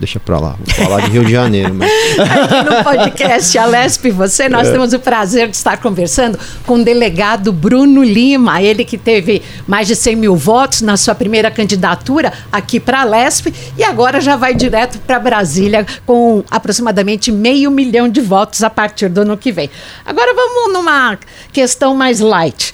deixa 0.00 0.18
pra 0.18 0.38
lá, 0.38 0.56
vou 0.58 0.86
falar 0.86 1.02
de 1.02 1.10
Rio 1.10 1.24
de 1.24 1.32
Janeiro. 1.32 1.74
Mas... 1.74 1.90
Aqui 2.18 2.70
no 2.70 2.82
podcast 2.82 3.58
Alesp 3.58 4.10
Você, 4.10 4.48
nós 4.48 4.68
é. 4.68 4.72
temos 4.72 4.92
o 4.92 4.98
prazer 4.98 5.48
de 5.48 5.56
estar 5.56 5.76
conversando 5.76 6.38
com 6.66 6.74
o 6.74 6.84
delegado 6.84 7.52
Bruno 7.52 8.02
Lima, 8.02 8.62
ele 8.62 8.84
que 8.84 8.96
teve 8.96 9.42
mais 9.66 9.86
de 9.86 9.94
100 9.94 10.16
mil 10.16 10.34
votos 10.34 10.80
na 10.80 10.96
sua 10.96 11.14
primeira 11.14 11.50
candidatura 11.50 12.32
aqui 12.50 12.80
para 12.80 13.00
a 13.00 13.02
Alesp 13.02 13.52
e 13.76 13.84
agora 13.84 14.20
já 14.20 14.36
vai 14.36 14.54
direto 14.54 14.98
para 15.00 15.18
Brasília 15.18 15.86
com 16.06 16.42
aproximadamente 16.50 17.30
meio 17.30 17.70
milhão 17.70 18.08
de 18.08 18.20
votos 18.20 18.62
a 18.62 18.70
partir 18.70 19.08
do 19.08 19.20
ano 19.20 19.36
que 19.36 19.52
vem. 19.52 19.68
Agora 20.06 20.34
vamos 20.34 20.72
numa 20.72 21.18
questão 21.52 21.94
mais 21.94 22.20
light 22.20 22.72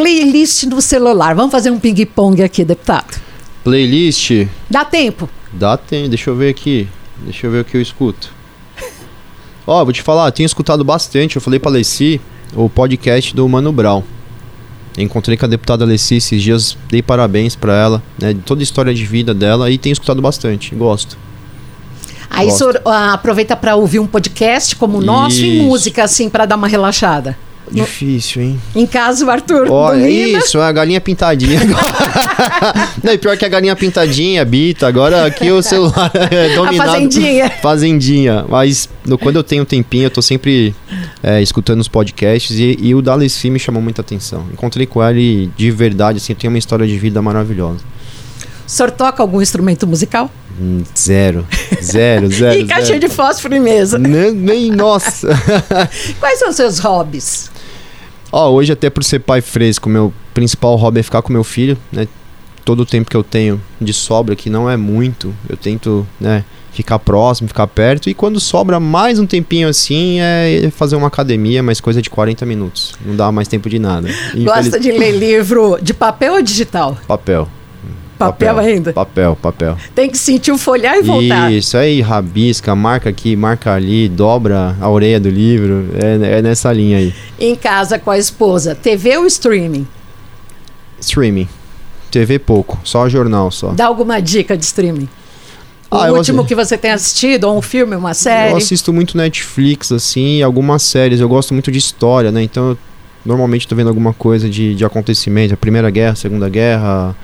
playlist 0.00 0.64
no 0.64 0.80
celular. 0.80 1.34
Vamos 1.34 1.52
fazer 1.52 1.70
um 1.70 1.78
ping-pong 1.78 2.42
aqui, 2.42 2.64
deputado. 2.64 3.20
Playlist? 3.62 4.46
Dá 4.70 4.82
tempo? 4.82 5.28
Dá 5.52 5.76
tempo. 5.76 6.08
Deixa 6.08 6.30
eu 6.30 6.36
ver 6.36 6.48
aqui. 6.48 6.88
Deixa 7.18 7.46
eu 7.46 7.50
ver 7.50 7.60
o 7.60 7.64
que 7.64 7.76
eu 7.76 7.82
escuto. 7.82 8.32
Ó, 9.66 9.80
oh, 9.80 9.84
vou 9.84 9.92
te 9.92 10.00
falar, 10.00 10.30
tenho 10.32 10.46
escutado 10.46 10.82
bastante. 10.82 11.36
Eu 11.36 11.42
falei 11.42 11.60
pra 11.60 11.70
Alessi 11.70 12.18
o 12.54 12.68
podcast 12.68 13.36
do 13.36 13.46
Mano 13.46 13.70
Brown. 13.72 14.02
Encontrei 14.96 15.36
com 15.36 15.44
a 15.44 15.48
deputada 15.48 15.84
Alessi 15.84 16.16
esses 16.16 16.42
dias, 16.42 16.76
dei 16.88 17.02
parabéns 17.02 17.54
para 17.54 17.76
ela, 17.76 18.02
né, 18.18 18.34
toda 18.44 18.60
a 18.60 18.64
história 18.64 18.92
de 18.92 19.04
vida 19.04 19.32
dela 19.32 19.70
e 19.70 19.78
tenho 19.78 19.92
escutado 19.92 20.20
bastante, 20.20 20.74
gosto. 20.74 21.16
Aí 22.28 22.48
o 22.48 22.50
senhor 22.50 22.82
uh, 22.84 22.90
aproveita 23.12 23.54
para 23.54 23.76
ouvir 23.76 23.98
um 23.98 24.06
podcast 24.06 24.74
como 24.76 24.98
o 24.98 25.00
nosso 25.00 25.36
Isso. 25.36 25.44
e 25.44 25.62
música 25.62 26.04
assim 26.04 26.28
para 26.28 26.46
dar 26.46 26.56
uma 26.56 26.68
relaxada. 26.68 27.36
Difícil, 27.72 28.42
hein? 28.42 28.60
Em 28.74 28.86
casa, 28.86 29.24
o 29.24 29.30
Arthur. 29.30 29.70
Olha, 29.70 30.08
isso, 30.08 30.58
é 30.58 30.62
a 30.62 30.72
galinha 30.72 31.00
pintadinha. 31.00 31.60
Não, 33.02 33.12
e 33.12 33.18
pior 33.18 33.36
que 33.36 33.44
a 33.44 33.48
galinha 33.48 33.76
pintadinha, 33.76 34.44
Bita. 34.44 34.86
Agora 34.86 35.26
aqui 35.26 35.50
o 35.50 35.62
celular 35.62 36.10
é 36.14 36.54
dominado. 36.54 36.90
A 36.90 36.92
fazendinha. 36.92 37.50
Fazendinha. 37.62 38.44
Mas 38.48 38.88
no, 39.04 39.16
quando 39.16 39.36
eu 39.36 39.44
tenho 39.44 39.62
um 39.62 39.66
tempinho, 39.66 40.04
eu 40.04 40.10
tô 40.10 40.22
sempre 40.22 40.74
é, 41.22 41.40
escutando 41.40 41.80
os 41.80 41.88
podcasts 41.88 42.58
e, 42.58 42.76
e 42.80 42.94
o 42.94 43.02
Dalessi 43.02 43.50
me 43.50 43.58
chamou 43.58 43.82
muita 43.82 44.00
atenção. 44.00 44.46
Encontrei 44.52 44.86
com 44.86 45.02
ele 45.02 45.50
de 45.56 45.70
verdade, 45.70 46.18
assim, 46.18 46.34
tem 46.34 46.48
uma 46.48 46.58
história 46.58 46.86
de 46.86 46.98
vida 46.98 47.20
maravilhosa. 47.22 47.80
O 48.66 48.70
senhor 48.70 48.90
toca 48.90 49.22
algum 49.22 49.42
instrumento 49.42 49.86
musical? 49.86 50.30
Hum, 50.60 50.84
zero. 50.96 51.46
Zero, 51.82 52.28
zero. 52.30 52.58
e 52.58 52.66
caixinha 52.66 52.98
de 52.98 53.08
fósforo 53.08 53.54
em 53.54 53.60
mesa. 53.60 53.98
Nem, 53.98 54.32
nem 54.32 54.70
nossa. 54.70 55.28
Quais 56.20 56.38
são 56.38 56.50
os 56.50 56.56
seus 56.56 56.78
hobbies? 56.78 57.50
Ó, 58.32 58.50
hoje 58.50 58.72
até 58.72 58.88
por 58.88 59.02
ser 59.02 59.20
pai 59.20 59.40
fresco, 59.40 59.88
meu 59.88 60.12
principal 60.32 60.76
hobby 60.76 61.00
é 61.00 61.02
ficar 61.02 61.22
com 61.22 61.32
meu 61.32 61.44
filho, 61.44 61.76
né? 61.90 62.06
Todo 62.64 62.80
o 62.80 62.86
tempo 62.86 63.10
que 63.10 63.16
eu 63.16 63.24
tenho 63.24 63.60
de 63.80 63.92
sobra, 63.92 64.36
que 64.36 64.48
não 64.50 64.70
é 64.70 64.76
muito, 64.76 65.34
eu 65.48 65.56
tento, 65.56 66.06
né, 66.20 66.44
ficar 66.72 66.98
próximo, 66.98 67.48
ficar 67.48 67.66
perto. 67.66 68.08
E 68.08 68.14
quando 68.14 68.38
sobra 68.38 68.78
mais 68.78 69.18
um 69.18 69.26
tempinho 69.26 69.68
assim, 69.68 70.18
é 70.20 70.70
fazer 70.70 70.94
uma 70.94 71.08
academia, 71.08 71.62
mas 71.62 71.80
coisa 71.80 72.00
de 72.00 72.10
40 72.10 72.46
minutos. 72.46 72.94
Não 73.04 73.16
dá 73.16 73.32
mais 73.32 73.48
tempo 73.48 73.68
de 73.68 73.78
nada. 73.78 74.08
Gosta 74.44 74.78
de 74.78 74.92
ler 74.92 75.12
livro 75.12 75.78
de 75.82 75.92
papel 75.92 76.34
ou 76.34 76.42
digital? 76.42 76.96
Papel. 77.08 77.48
Papel, 78.26 78.58
ainda? 78.58 78.92
Papel, 78.92 79.34
papel. 79.40 79.76
Tem 79.94 80.10
que 80.10 80.18
sentir 80.18 80.52
o 80.52 80.58
folhar 80.58 80.98
e 80.98 81.02
voltar. 81.02 81.50
Isso 81.50 81.76
aí, 81.76 82.02
rabisca, 82.02 82.74
marca 82.74 83.08
aqui, 83.08 83.34
marca 83.34 83.72
ali, 83.72 84.10
dobra 84.10 84.76
a 84.78 84.90
orelha 84.90 85.18
do 85.18 85.30
livro. 85.30 85.88
É, 85.94 86.38
é 86.38 86.42
nessa 86.42 86.70
linha 86.70 86.98
aí. 86.98 87.14
Em 87.38 87.56
casa 87.56 87.98
com 87.98 88.10
a 88.10 88.18
esposa, 88.18 88.74
TV 88.74 89.16
ou 89.16 89.26
streaming? 89.26 89.86
Streaming. 91.00 91.48
TV 92.10 92.38
pouco, 92.38 92.78
só 92.84 93.08
jornal 93.08 93.50
só. 93.50 93.70
Dá 93.70 93.86
alguma 93.86 94.20
dica 94.20 94.54
de 94.54 94.64
streaming? 94.64 95.08
Ah, 95.90 96.12
o 96.12 96.16
último 96.16 96.44
que 96.44 96.54
você 96.54 96.76
tem 96.76 96.90
assistido, 96.90 97.44
ou 97.44 97.56
um 97.56 97.62
filme, 97.62 97.96
uma 97.96 98.14
série? 98.14 98.52
Eu 98.52 98.58
assisto 98.58 98.92
muito 98.92 99.16
Netflix, 99.16 99.90
assim, 99.90 100.42
algumas 100.42 100.82
séries. 100.82 101.20
Eu 101.20 101.28
gosto 101.28 101.52
muito 101.52 101.72
de 101.72 101.78
história, 101.78 102.30
né? 102.30 102.42
Então, 102.42 102.70
eu, 102.70 102.78
normalmente 103.24 103.62
estou 103.62 103.76
vendo 103.76 103.88
alguma 103.88 104.12
coisa 104.12 104.48
de, 104.48 104.74
de 104.74 104.84
acontecimento. 104.84 105.54
A 105.54 105.56
Primeira 105.56 105.90
Guerra, 105.90 106.12
a 106.12 106.16
Segunda 106.16 106.48
Guerra, 106.48 107.16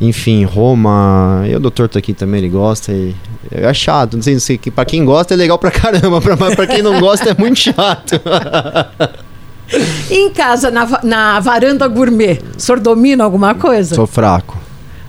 enfim, 0.00 0.44
Roma. 0.44 1.44
E 1.46 1.54
o 1.54 1.60
doutor 1.60 1.88
tá 1.88 1.98
aqui 1.98 2.12
também, 2.12 2.38
ele 2.38 2.48
gosta. 2.48 2.92
E 2.92 3.14
é 3.50 3.72
chato, 3.74 4.14
não 4.14 4.22
sei, 4.22 4.34
não 4.34 4.40
sei. 4.40 4.58
Pra 4.58 4.84
quem 4.84 5.04
gosta 5.04 5.34
é 5.34 5.36
legal 5.36 5.58
pra 5.58 5.70
caramba, 5.70 6.20
pra, 6.22 6.36
pra 6.36 6.66
quem 6.66 6.82
não 6.82 7.00
gosta 7.00 7.30
é 7.30 7.34
muito 7.34 7.58
chato. 7.58 8.20
em 10.10 10.30
casa, 10.30 10.70
na, 10.70 11.00
na 11.02 11.40
varanda 11.40 11.86
gourmet, 11.88 12.40
o 12.56 12.60
senhor 12.60 12.80
domina 12.80 13.24
alguma 13.24 13.54
coisa? 13.54 13.94
Sou 13.94 14.06
fraco. 14.06 14.57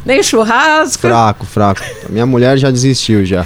Nem 0.09 0.23
churrasco? 0.23 1.01
Fraco, 1.01 1.45
fraco. 1.45 1.81
Minha 2.09 2.25
mulher 2.25 2.57
já 2.57 2.71
desistiu 2.71 3.23
já. 3.23 3.45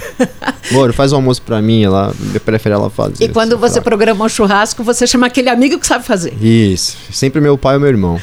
Moro, 0.72 0.94
faz 0.94 1.12
um 1.12 1.16
almoço 1.16 1.42
pra 1.42 1.60
mim, 1.60 1.84
ela 1.84 2.14
prefere 2.42 2.74
ela 2.74 2.88
fazer. 2.88 3.22
E 3.22 3.28
quando 3.28 3.58
você 3.58 3.74
fraco. 3.74 3.84
programa 3.84 4.24
um 4.24 4.28
churrasco, 4.30 4.82
você 4.82 5.06
chama 5.06 5.26
aquele 5.26 5.50
amigo 5.50 5.78
que 5.78 5.86
sabe 5.86 6.06
fazer. 6.06 6.32
Isso. 6.42 6.96
Sempre 7.12 7.38
meu 7.42 7.58
pai 7.58 7.74
ou 7.74 7.80
meu 7.80 7.90
irmão. 7.90 8.18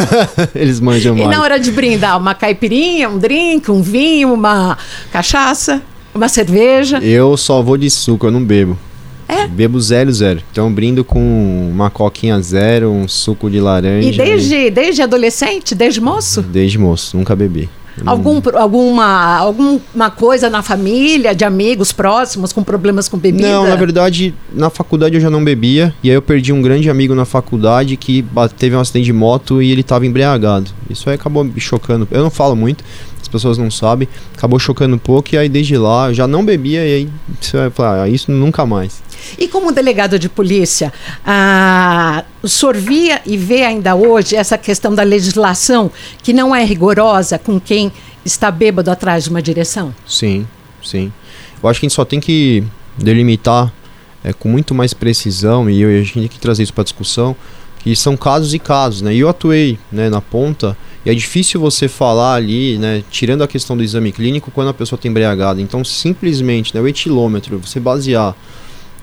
Eles 0.54 0.80
manjam 0.80 1.16
mais. 1.16 1.26
E 1.26 1.30
na 1.34 1.42
hora 1.42 1.58
de 1.58 1.70
brindar, 1.70 2.18
uma 2.18 2.34
caipirinha, 2.34 3.08
um 3.08 3.16
drink, 3.16 3.70
um 3.70 3.80
vinho, 3.80 4.34
uma 4.34 4.76
cachaça, 5.10 5.80
uma 6.14 6.28
cerveja? 6.28 6.98
Eu 6.98 7.38
só 7.38 7.62
vou 7.62 7.78
de 7.78 7.88
suco, 7.88 8.26
eu 8.26 8.30
não 8.30 8.44
bebo. 8.44 8.78
É? 9.26 9.46
Bebo 9.46 9.80
zero, 9.80 10.12
zero. 10.12 10.42
Então 10.52 10.70
brindo 10.70 11.02
com 11.02 11.70
uma 11.72 11.88
coquinha 11.88 12.38
zero, 12.42 12.90
um 12.90 13.08
suco 13.08 13.50
de 13.50 13.60
laranja. 13.60 14.08
E 14.08 14.12
desde, 14.14 14.54
e... 14.54 14.70
desde 14.70 15.00
adolescente? 15.00 15.74
Desde 15.74 16.02
moço? 16.02 16.42
Desde 16.42 16.78
moço, 16.78 17.16
nunca 17.16 17.34
bebi. 17.34 17.68
Algum, 18.06 18.40
alguma, 18.54 19.36
alguma 19.36 20.10
coisa 20.10 20.48
na 20.48 20.62
família, 20.62 21.34
de 21.34 21.44
amigos 21.44 21.92
próximos 21.92 22.52
com 22.52 22.62
problemas 22.62 23.08
com 23.08 23.18
bebida? 23.18 23.48
Não, 23.48 23.66
na 23.66 23.76
verdade, 23.76 24.34
na 24.52 24.70
faculdade 24.70 25.14
eu 25.14 25.20
já 25.20 25.30
não 25.30 25.42
bebia. 25.42 25.94
E 26.02 26.10
aí 26.10 26.16
eu 26.16 26.22
perdi 26.22 26.52
um 26.52 26.62
grande 26.62 26.88
amigo 26.88 27.14
na 27.14 27.24
faculdade 27.24 27.96
que 27.96 28.24
teve 28.56 28.76
um 28.76 28.80
acidente 28.80 29.06
de 29.06 29.12
moto 29.12 29.62
e 29.62 29.70
ele 29.70 29.80
estava 29.80 30.06
embriagado. 30.06 30.70
Isso 30.88 31.08
aí 31.08 31.14
acabou 31.14 31.44
me 31.44 31.60
chocando. 31.60 32.06
Eu 32.10 32.22
não 32.22 32.30
falo 32.30 32.54
muito, 32.54 32.84
as 33.28 33.32
pessoas 33.32 33.58
não 33.58 33.70
sabem. 33.70 34.08
Acabou 34.34 34.58
chocando 34.58 34.96
um 34.96 34.98
pouco 34.98 35.34
e 35.34 35.38
aí 35.38 35.48
desde 35.48 35.76
lá 35.76 36.08
eu 36.08 36.14
já 36.14 36.26
não 36.26 36.44
bebia 36.44 36.86
e 36.86 36.94
aí 36.94 37.08
você 37.40 37.56
vai 37.56 37.70
falar, 37.70 38.02
ah, 38.02 38.08
isso 38.08 38.32
nunca 38.32 38.64
mais. 38.64 39.02
E 39.38 39.46
como 39.46 39.70
delegado 39.70 40.18
de 40.18 40.28
polícia, 40.28 40.92
ah, 41.24 42.24
o 42.42 42.48
senhor 42.48 42.76
via 42.76 43.20
e 43.26 43.36
vê 43.36 43.62
ainda 43.62 43.94
hoje 43.94 44.34
essa 44.34 44.56
questão 44.56 44.94
da 44.94 45.02
legislação 45.02 45.90
que 46.22 46.32
não 46.32 46.56
é 46.56 46.64
rigorosa 46.64 47.38
com 47.38 47.60
quem 47.60 47.92
está 48.24 48.50
bêbado 48.50 48.90
atrás 48.90 49.24
de 49.24 49.30
uma 49.30 49.42
direção? 49.42 49.94
Sim, 50.06 50.46
sim. 50.82 51.12
Eu 51.62 51.68
acho 51.68 51.80
que 51.80 51.86
a 51.86 51.88
gente 51.88 51.96
só 51.96 52.04
tem 52.04 52.20
que 52.20 52.64
delimitar 52.96 53.72
é, 54.24 54.32
com 54.32 54.48
muito 54.48 54.74
mais 54.74 54.94
precisão 54.94 55.68
e, 55.68 55.80
eu, 55.80 55.90
a 55.90 56.02
gente 56.02 56.14
tem 56.14 56.28
que 56.28 56.38
trazer 56.38 56.62
isso 56.62 56.72
para 56.72 56.84
discussão 56.84 57.36
que 57.80 57.94
são 57.94 58.16
casos 58.16 58.54
e 58.54 58.58
casos, 58.58 59.02
né? 59.02 59.14
E 59.14 59.20
eu 59.20 59.28
atuei 59.28 59.78
né, 59.92 60.08
na 60.08 60.20
ponta 60.20 60.76
e 61.04 61.10
é 61.10 61.14
difícil 61.14 61.60
você 61.60 61.88
falar 61.88 62.34
ali, 62.34 62.76
né, 62.78 63.02
tirando 63.10 63.42
a 63.42 63.48
questão 63.48 63.76
do 63.76 63.82
exame 63.82 64.12
clínico 64.12 64.50
quando 64.50 64.68
a 64.68 64.74
pessoa 64.74 64.96
está 64.96 65.08
embriagada. 65.08 65.60
Então, 65.60 65.84
simplesmente, 65.84 66.74
né, 66.74 66.80
o 66.80 66.88
etilômetro, 66.88 67.58
você 67.58 67.78
basear 67.78 68.34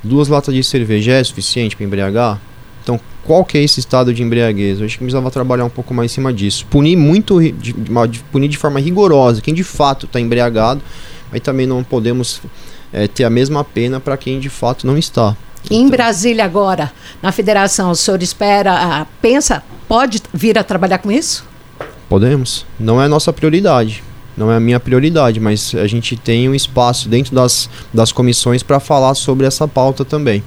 duas 0.04 0.28
latas 0.28 0.54
de 0.54 0.64
cerveja 0.64 1.14
é 1.14 1.24
suficiente 1.24 1.76
para 1.76 1.86
embriagar? 1.86 2.40
Então, 2.84 3.00
qual 3.24 3.44
que 3.44 3.58
é 3.58 3.64
esse 3.64 3.80
estado 3.80 4.14
de 4.14 4.22
embriaguez? 4.22 4.80
Eu 4.80 4.86
acho 4.86 4.96
que 4.96 5.04
precisava 5.04 5.32
trabalhar 5.32 5.66
um 5.66 5.70
pouco 5.70 5.94
mais 5.94 6.12
em 6.12 6.14
cima 6.14 6.32
disso. 6.32 6.66
Punir 6.68 6.96
muito, 6.96 7.42
de, 7.42 7.74
de, 7.74 8.20
punir 8.32 8.48
de 8.48 8.58
forma 8.58 8.80
rigorosa 8.80 9.42
quem 9.42 9.54
de 9.54 9.64
fato 9.64 10.06
está 10.06 10.20
embriagado, 10.20 10.82
mas 11.32 11.42
também 11.42 11.66
não 11.66 11.84
podemos 11.84 12.42
é, 12.94 13.08
ter 13.08 13.24
a 13.24 13.30
mesma 13.30 13.64
pena 13.64 14.00
para 14.00 14.16
quem 14.18 14.40
de 14.40 14.50
fato 14.50 14.86
não 14.86 14.98
está. 14.98 15.36
Em 15.72 15.80
então, 15.80 15.90
Brasília 15.90 16.46
agora, 16.46 16.92
na 17.24 17.32
federação, 17.32 17.90
o 17.90 17.96
senhor 17.96 18.22
espera, 18.22 19.08
pensa, 19.20 19.64
pode 19.88 20.22
vir 20.32 20.60
a 20.60 20.64
trabalhar 20.64 21.00
com 21.00 21.12
isso? 21.12 21.55
Podemos. 22.10 22.65
Não 22.80 23.02
é 23.02 23.08
nossa 23.08 23.34
prioridade 23.34 24.04
não 24.38 24.52
é 24.52 24.58
a 24.58 24.60
minha 24.60 24.80
prioridade, 24.80 25.39
mas 25.39 25.74
a 25.76 25.88
gente 25.88 26.15
tem 26.15 26.50
um 26.50 26.56
espaço 26.56 27.08
dentro 27.08 27.34
das, 27.34 27.70
das 27.94 28.12
comissões 28.12 28.62
para 28.62 28.80
falar 28.80 29.15
sobre 29.15 29.48
essa 29.48 29.68
pauta 29.68 30.04
também. 30.04 30.44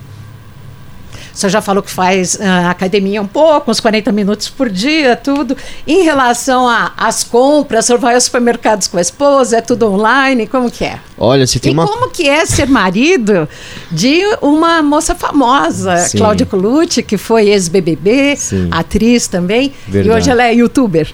Você 1.33 1.49
já 1.49 1.61
falou 1.61 1.85
que 1.85 1.91
faz 1.91 2.35
uh, 2.35 2.69
academia 2.69 3.23
um 3.23 3.27
pouco, 3.27 3.71
uns 3.71 3.79
40 3.79 4.11
minutos 4.11 4.49
por 4.49 4.69
dia, 4.69 5.15
tudo. 5.15 5.57
Em 5.87 6.03
relação 6.03 6.69
às 6.97 7.23
compras, 7.23 7.87
você 7.87 7.97
vai 7.97 8.17
aos 8.17 8.25
supermercados 8.25 8.89
com 8.89 8.99
a 8.99 9.01
esposa, 9.01 9.59
é 9.59 9.61
tudo 9.61 9.87
online, 9.87 10.49
como 10.49 10.69
que 10.69 10.85
é? 10.85 10.99
Olha, 11.17 11.47
se 11.47 11.61
tem 11.61 11.71
e 11.71 11.75
uma... 11.75 11.87
como 11.87 12.11
que 12.11 12.29
é 12.29 12.45
ser 12.45 12.67
marido 12.67 13.49
de 13.89 14.21
uma 14.43 14.83
moça 14.83 15.15
famosa, 15.15 15.97
Sim. 15.99 16.19
Cláudia 16.19 16.45
Colucci, 16.45 17.05
que 17.05 17.17
foi 17.17 17.51
ex-BBB, 17.51 18.37
atriz 18.73 19.29
também, 19.29 19.73
Verdade. 19.87 20.09
e 20.09 20.11
hoje 20.11 20.31
ela 20.31 20.43
é 20.43 20.53
youtuber. 20.53 21.09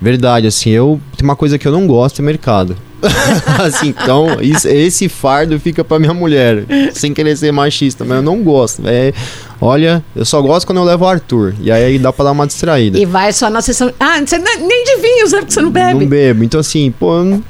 Verdade, 0.00 0.46
assim, 0.46 0.70
eu 0.70 1.00
tem 1.16 1.24
uma 1.24 1.36
coisa 1.36 1.58
que 1.58 1.68
eu 1.68 1.72
não 1.72 1.86
gosto 1.86 2.20
é 2.20 2.22
mercado. 2.22 2.76
assim, 3.58 3.88
então, 3.88 4.38
isso, 4.40 4.68
esse 4.68 5.08
fardo 5.08 5.58
fica 5.58 5.82
pra 5.82 5.98
minha 5.98 6.12
mulher, 6.12 6.64
sem 6.92 7.14
querer 7.14 7.36
ser 7.36 7.52
machista, 7.52 8.04
mas 8.04 8.18
eu 8.18 8.22
não 8.22 8.42
gosto. 8.42 8.82
É, 8.86 9.12
olha, 9.60 10.04
eu 10.14 10.24
só 10.24 10.40
gosto 10.40 10.66
quando 10.66 10.78
eu 10.78 10.84
levo 10.84 11.04
o 11.04 11.08
Arthur. 11.08 11.54
E 11.60 11.70
aí 11.70 11.98
dá 11.98 12.12
pra 12.12 12.26
dar 12.26 12.32
uma 12.32 12.46
distraída. 12.46 12.98
E 12.98 13.06
vai 13.06 13.32
só 13.32 13.48
na 13.50 13.60
sessão. 13.60 13.92
Ah, 13.98 14.20
você 14.24 14.38
nem 14.38 14.84
de 14.84 14.96
vinhos, 14.96 15.32
né? 15.32 15.38
Porque 15.40 15.52
você 15.52 15.62
não 15.62 15.70
bebe. 15.70 16.00
Não 16.00 16.06
bebo. 16.06 16.44
Então, 16.44 16.60
assim, 16.60 16.92
pô, 16.98 17.18
eu 17.18 17.42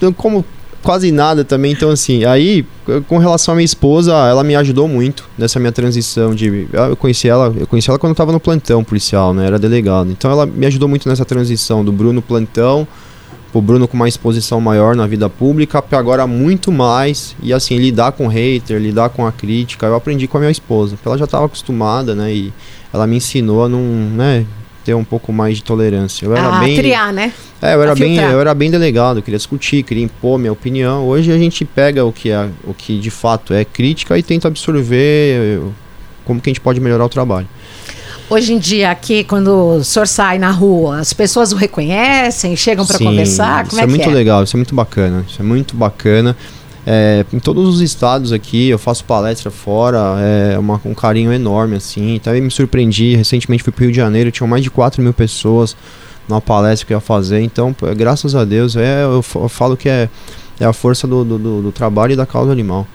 não, 0.00 0.12
como 0.12 0.44
quase 0.86 1.10
nada 1.10 1.44
também. 1.44 1.72
Então, 1.72 1.90
assim, 1.90 2.24
aí, 2.24 2.64
com 3.08 3.18
relação 3.18 3.52
à 3.52 3.56
minha 3.56 3.64
esposa, 3.64 4.12
ela 4.12 4.44
me 4.44 4.54
ajudou 4.54 4.86
muito 4.86 5.28
nessa 5.36 5.58
minha 5.58 5.72
transição 5.72 6.32
de. 6.32 6.68
Eu 6.72 6.96
conheci 6.96 7.28
ela, 7.28 7.52
eu 7.58 7.66
conheci 7.66 7.90
ela 7.90 7.98
quando 7.98 8.12
eu 8.12 8.16
tava 8.16 8.30
no 8.30 8.38
plantão 8.38 8.84
policial, 8.84 9.34
né? 9.34 9.46
Era 9.46 9.58
delegado. 9.58 10.10
Então 10.10 10.30
ela 10.30 10.46
me 10.46 10.64
ajudou 10.66 10.88
muito 10.88 11.08
nessa 11.08 11.24
transição 11.24 11.84
do 11.84 11.90
Bruno 11.90 12.22
plantão 12.22 12.86
o 13.58 13.62
Bruno 13.62 13.88
com 13.88 13.96
uma 13.96 14.08
exposição 14.08 14.60
maior 14.60 14.94
na 14.94 15.06
vida 15.06 15.30
pública, 15.30 15.82
agora 15.92 16.26
muito 16.26 16.70
mais. 16.70 17.34
E 17.42 17.52
assim, 17.52 17.78
lidar 17.78 18.12
com 18.12 18.26
hater, 18.26 18.78
lidar 18.78 19.08
com 19.08 19.26
a 19.26 19.32
crítica, 19.32 19.86
eu 19.86 19.94
aprendi 19.94 20.26
com 20.26 20.36
a 20.36 20.40
minha 20.40 20.52
esposa. 20.52 20.98
Ela 21.04 21.16
já 21.16 21.24
estava 21.24 21.46
acostumada, 21.46 22.14
né? 22.14 22.32
E 22.32 22.52
ela 22.92 23.06
me 23.06 23.16
ensinou 23.16 23.64
a 23.64 23.68
não, 23.68 23.80
né? 23.80 24.44
Ter 24.86 24.94
um 24.94 25.02
pouco 25.02 25.32
mais 25.32 25.56
de 25.56 25.64
tolerância. 25.64 26.24
Eu 26.24 26.36
era 26.36 26.58
a 26.58 26.60
bem 26.60 26.76
triar, 26.76 27.12
né? 27.12 27.32
É, 27.60 27.74
eu 27.74 27.82
era 27.82 27.92
bem, 27.92 28.16
eu 28.16 28.40
era 28.40 28.54
bem 28.54 28.70
delegado, 28.70 29.20
queria 29.20 29.36
discutir, 29.36 29.82
queria 29.82 30.04
impor 30.04 30.38
minha 30.38 30.52
opinião. 30.52 31.08
Hoje 31.08 31.32
a 31.32 31.36
gente 31.36 31.64
pega 31.64 32.04
o 32.04 32.12
que 32.12 32.30
é, 32.30 32.48
o 32.62 32.72
que 32.72 32.96
de 32.96 33.10
fato 33.10 33.52
é 33.52 33.64
crítica 33.64 34.16
e 34.16 34.22
tenta 34.22 34.46
absorver 34.46 35.60
como 36.24 36.40
que 36.40 36.48
a 36.48 36.52
gente 36.52 36.60
pode 36.60 36.78
melhorar 36.78 37.04
o 37.04 37.08
trabalho. 37.08 37.48
Hoje 38.30 38.52
em 38.52 38.58
dia, 38.58 38.90
aqui, 38.90 39.24
quando 39.24 39.78
o 39.78 39.84
senhor 39.84 40.06
sai 40.06 40.38
na 40.38 40.50
rua, 40.50 40.98
as 40.98 41.12
pessoas 41.12 41.52
o 41.52 41.56
reconhecem, 41.56 42.54
chegam 42.54 42.86
para 42.86 42.98
conversar? 42.98 43.66
Como 43.66 43.72
isso 43.72 43.80
é, 43.80 43.84
é 43.84 43.86
muito 43.86 44.08
é? 44.08 44.12
legal, 44.12 44.44
isso 44.44 44.56
é 44.56 44.58
muito 44.58 44.74
bacana. 44.74 45.24
Isso 45.28 45.40
é 45.40 45.44
muito 45.44 45.76
bacana. 45.76 46.36
É, 46.88 47.26
em 47.32 47.40
todos 47.40 47.74
os 47.74 47.80
estados 47.80 48.32
aqui, 48.32 48.68
eu 48.68 48.78
faço 48.78 49.04
palestra 49.04 49.50
fora, 49.50 49.98
é 50.20 50.56
uma, 50.56 50.80
um 50.84 50.94
carinho 50.94 51.32
enorme, 51.32 51.76
assim. 51.76 52.20
Também 52.22 52.40
me 52.40 52.50
surpreendi, 52.50 53.16
recentemente 53.16 53.64
fui 53.64 53.72
para 53.72 53.80
o 53.80 53.84
Rio 53.86 53.90
de 53.90 53.96
Janeiro, 53.96 54.30
tinham 54.30 54.46
mais 54.46 54.62
de 54.62 54.70
4 54.70 55.02
mil 55.02 55.12
pessoas 55.12 55.76
numa 56.28 56.40
palestra 56.40 56.86
que 56.86 56.92
eu 56.92 56.96
ia 56.96 57.00
fazer. 57.00 57.40
Então, 57.40 57.74
graças 57.96 58.36
a 58.36 58.44
Deus, 58.44 58.76
é, 58.76 59.02
eu, 59.02 59.24
eu 59.34 59.48
falo 59.48 59.76
que 59.76 59.88
é, 59.88 60.08
é 60.60 60.64
a 60.64 60.72
força 60.72 61.08
do, 61.08 61.24
do, 61.24 61.62
do 61.62 61.72
trabalho 61.72 62.12
e 62.12 62.16
da 62.16 62.24
causa 62.24 62.52
animal. 62.52 62.86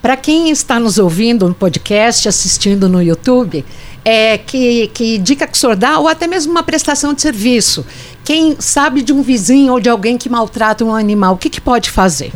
Para 0.00 0.16
quem 0.16 0.48
está 0.50 0.78
nos 0.80 0.96
ouvindo 0.96 1.46
no 1.46 1.54
podcast, 1.54 2.26
assistindo 2.28 2.88
no 2.88 3.02
YouTube, 3.02 3.64
é, 4.02 4.38
que, 4.38 4.86
que 4.94 5.18
dica 5.18 5.46
que 5.46 5.54
o 5.54 5.60
senhor 5.60 5.76
dá, 5.76 5.98
ou 5.98 6.08
até 6.08 6.26
mesmo 6.26 6.52
uma 6.52 6.62
prestação 6.62 7.12
de 7.12 7.20
serviço. 7.20 7.84
Quem 8.24 8.56
sabe 8.58 9.02
de 9.02 9.12
um 9.12 9.22
vizinho 9.22 9.72
ou 9.72 9.80
de 9.80 9.90
alguém 9.90 10.16
que 10.16 10.30
maltrata 10.30 10.84
um 10.84 10.94
animal, 10.94 11.34
o 11.34 11.36
que, 11.36 11.50
que 11.50 11.60
pode 11.60 11.90
fazer? 11.90 12.32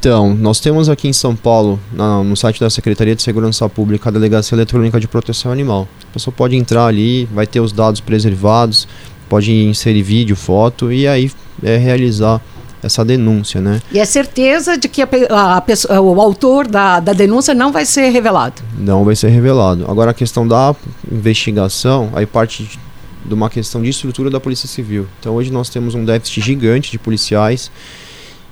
Então, 0.00 0.34
nós 0.34 0.60
temos 0.60 0.88
aqui 0.88 1.08
em 1.08 1.12
São 1.12 1.36
Paulo, 1.36 1.78
na, 1.92 2.24
no 2.24 2.34
site 2.34 2.58
da 2.58 2.70
Secretaria 2.70 3.14
de 3.14 3.22
Segurança 3.22 3.68
Pública, 3.68 4.08
a 4.08 4.12
Delegacia 4.12 4.56
Eletrônica 4.56 4.98
de 4.98 5.06
Proteção 5.06 5.52
Animal. 5.52 5.86
A 6.08 6.14
pessoa 6.14 6.32
pode 6.34 6.56
entrar 6.56 6.86
ali, 6.86 7.26
vai 7.26 7.46
ter 7.46 7.60
os 7.60 7.70
dados 7.70 8.00
preservados, 8.00 8.88
pode 9.28 9.52
inserir 9.52 10.02
vídeo, 10.02 10.34
foto 10.34 10.90
e 10.90 11.06
aí 11.06 11.30
é, 11.62 11.76
realizar 11.76 12.40
essa 12.82 13.04
denúncia, 13.04 13.60
né? 13.60 13.82
E 13.92 13.98
é 13.98 14.04
certeza 14.06 14.78
de 14.78 14.88
que 14.88 15.02
a, 15.02 15.56
a 15.58 15.60
pessoa, 15.60 16.00
o 16.00 16.18
autor 16.18 16.66
da, 16.66 16.98
da 16.98 17.12
denúncia 17.12 17.52
não 17.52 17.70
vai 17.70 17.84
ser 17.84 18.08
revelado? 18.08 18.62
Não 18.78 19.04
vai 19.04 19.14
ser 19.14 19.28
revelado. 19.28 19.84
Agora 19.86 20.12
a 20.12 20.14
questão 20.14 20.48
da 20.48 20.74
investigação, 21.12 22.08
aí 22.14 22.24
parte 22.24 22.80
de 23.22 23.34
uma 23.34 23.50
questão 23.50 23.82
de 23.82 23.90
estrutura 23.90 24.30
da 24.30 24.40
Polícia 24.40 24.66
Civil. 24.66 25.06
Então 25.20 25.34
hoje 25.34 25.52
nós 25.52 25.68
temos 25.68 25.94
um 25.94 26.06
déficit 26.06 26.40
gigante 26.40 26.90
de 26.90 26.98
policiais 26.98 27.70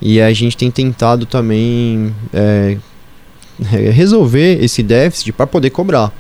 e 0.01 0.21
a 0.21 0.33
gente 0.33 0.57
tem 0.57 0.71
tentado 0.71 1.27
também 1.27 2.15
é, 2.33 2.77
resolver 3.61 4.63
esse 4.63 4.83
déficit 4.83 5.33
para 5.33 5.47
poder 5.47 5.71
cobrar. 5.71 6.13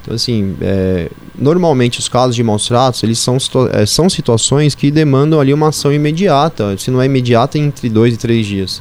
Então, 0.00 0.14
assim, 0.14 0.54
é, 0.60 1.10
normalmente 1.36 1.98
os 1.98 2.08
casos 2.08 2.36
de 2.36 2.42
maus 2.42 2.66
tratos, 2.66 3.02
eles 3.02 3.18
são, 3.18 3.36
é, 3.72 3.84
são 3.84 4.08
situações 4.08 4.74
que 4.74 4.90
demandam 4.90 5.40
ali 5.40 5.52
uma 5.52 5.68
ação 5.68 5.92
imediata, 5.92 6.76
se 6.78 6.90
não 6.90 7.02
é 7.02 7.06
imediata, 7.06 7.58
entre 7.58 7.88
dois 7.88 8.14
e 8.14 8.16
três 8.16 8.46
dias. 8.46 8.80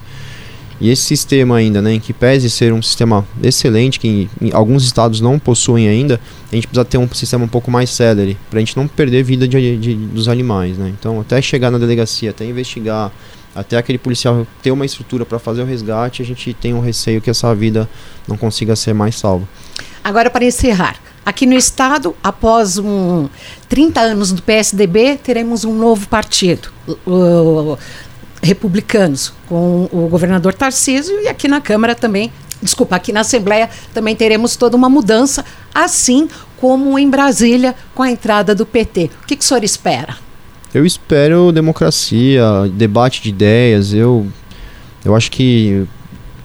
E 0.80 0.90
esse 0.90 1.04
sistema 1.04 1.56
ainda, 1.56 1.82
né, 1.82 1.98
que 2.00 2.14
pese 2.14 2.50
ser 2.50 2.74
um 2.74 2.82
sistema 2.82 3.26
excelente, 3.42 4.00
que 4.00 4.30
alguns 4.52 4.84
estados 4.84 5.22
não 5.22 5.40
possuem 5.40 5.88
ainda, 5.88 6.20
a 6.52 6.56
gente 6.56 6.68
precisa 6.68 6.86
ter 6.86 6.98
um 6.98 7.10
sistema 7.12 7.46
um 7.46 7.48
pouco 7.48 7.72
mais 7.72 7.90
célere, 7.90 8.38
para 8.50 8.58
a 8.58 8.60
gente 8.60 8.76
não 8.76 8.88
perder 8.88 9.24
vida 9.24 9.48
de, 9.48 9.78
de, 9.78 9.96
dos 9.96 10.28
animais, 10.28 10.78
né. 10.78 10.94
Então, 11.00 11.20
até 11.20 11.42
chegar 11.42 11.72
na 11.72 11.78
delegacia, 11.78 12.30
até 12.30 12.46
investigar, 12.46 13.12
até 13.56 13.78
aquele 13.78 13.98
policial 13.98 14.46
ter 14.62 14.72
uma 14.72 14.86
estrutura 14.86 15.26
para 15.26 15.40
fazer 15.40 15.62
o 15.62 15.66
resgate, 15.66 16.22
a 16.22 16.26
gente 16.26 16.54
tem 16.54 16.74
um 16.74 16.82
receio 16.82 17.22
que 17.22 17.30
essa 17.30 17.56
vida 17.56 17.90
não 18.28 18.36
consiga 18.36 18.76
ser 18.76 18.94
mais 18.94 19.18
salva. 19.18 19.48
Agora, 20.04 20.30
para 20.30 20.44
encerrar, 20.44 20.98
aqui 21.26 21.46
no 21.46 21.56
Estado, 21.56 22.16
após 22.22 22.78
um 22.78 23.30
30 23.70 24.02
anos 24.02 24.32
do 24.32 24.42
PSDB, 24.42 25.18
teremos 25.18 25.64
um 25.64 25.74
novo 25.74 26.08
partido, 26.08 26.70
uh, 27.08 27.78
republicanos, 28.44 29.34
com 29.48 29.90
o 29.92 30.08
governador 30.10 30.54
Tarcísio, 30.54 31.20
e 31.22 31.28
aqui 31.28 31.48
na 31.48 31.62
Câmara 31.62 31.96
também, 31.96 32.32
desculpa, 32.62 32.96
aqui 32.98 33.12
na 33.12 33.22
Assembleia 33.22 33.70
também 33.94 34.16
teremos 34.16 34.56
toda 34.56 34.76
uma 34.76 34.90
mudança, 34.90 35.46
assim 35.74 36.28
como 36.58 37.00
em 37.00 37.10
Brasília, 37.10 37.74
com 37.96 38.04
a 38.04 38.12
entrada 38.12 38.54
do 38.54 38.66
PT. 38.66 39.10
O 39.24 39.28
que, 39.28 39.36
que 39.36 39.44
o 39.44 39.48
senhor 39.48 39.64
espera? 39.64 40.25
Eu 40.76 40.86
espero 40.86 41.54
democracia, 41.54 42.44
debate 42.74 43.22
de 43.24 43.30
ideias. 43.30 43.94
Eu, 43.94 44.28
eu 45.06 45.16
acho 45.16 45.32
que 45.32 45.86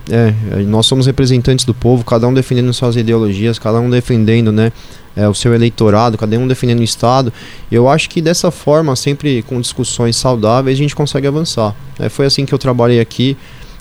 é, 0.08 0.32
nós 0.62 0.86
somos 0.86 1.06
representantes 1.06 1.64
do 1.64 1.74
povo, 1.74 2.04
cada 2.04 2.28
um 2.28 2.32
defendendo 2.32 2.72
suas 2.72 2.94
ideologias, 2.94 3.58
cada 3.58 3.80
um 3.80 3.90
defendendo 3.90 4.52
né, 4.52 4.70
é, 5.16 5.26
o 5.26 5.34
seu 5.34 5.52
eleitorado, 5.52 6.16
cada 6.16 6.38
um 6.38 6.46
defendendo 6.46 6.78
o 6.78 6.84
Estado. 6.84 7.32
Eu 7.72 7.88
acho 7.88 8.08
que 8.08 8.22
dessa 8.22 8.52
forma, 8.52 8.94
sempre 8.94 9.42
com 9.42 9.60
discussões 9.60 10.14
saudáveis, 10.14 10.78
a 10.78 10.80
gente 10.80 10.94
consegue 10.94 11.26
avançar. 11.26 11.74
É, 11.98 12.08
foi 12.08 12.24
assim 12.24 12.46
que 12.46 12.54
eu 12.54 12.58
trabalhei 12.58 13.00
aqui. 13.00 13.36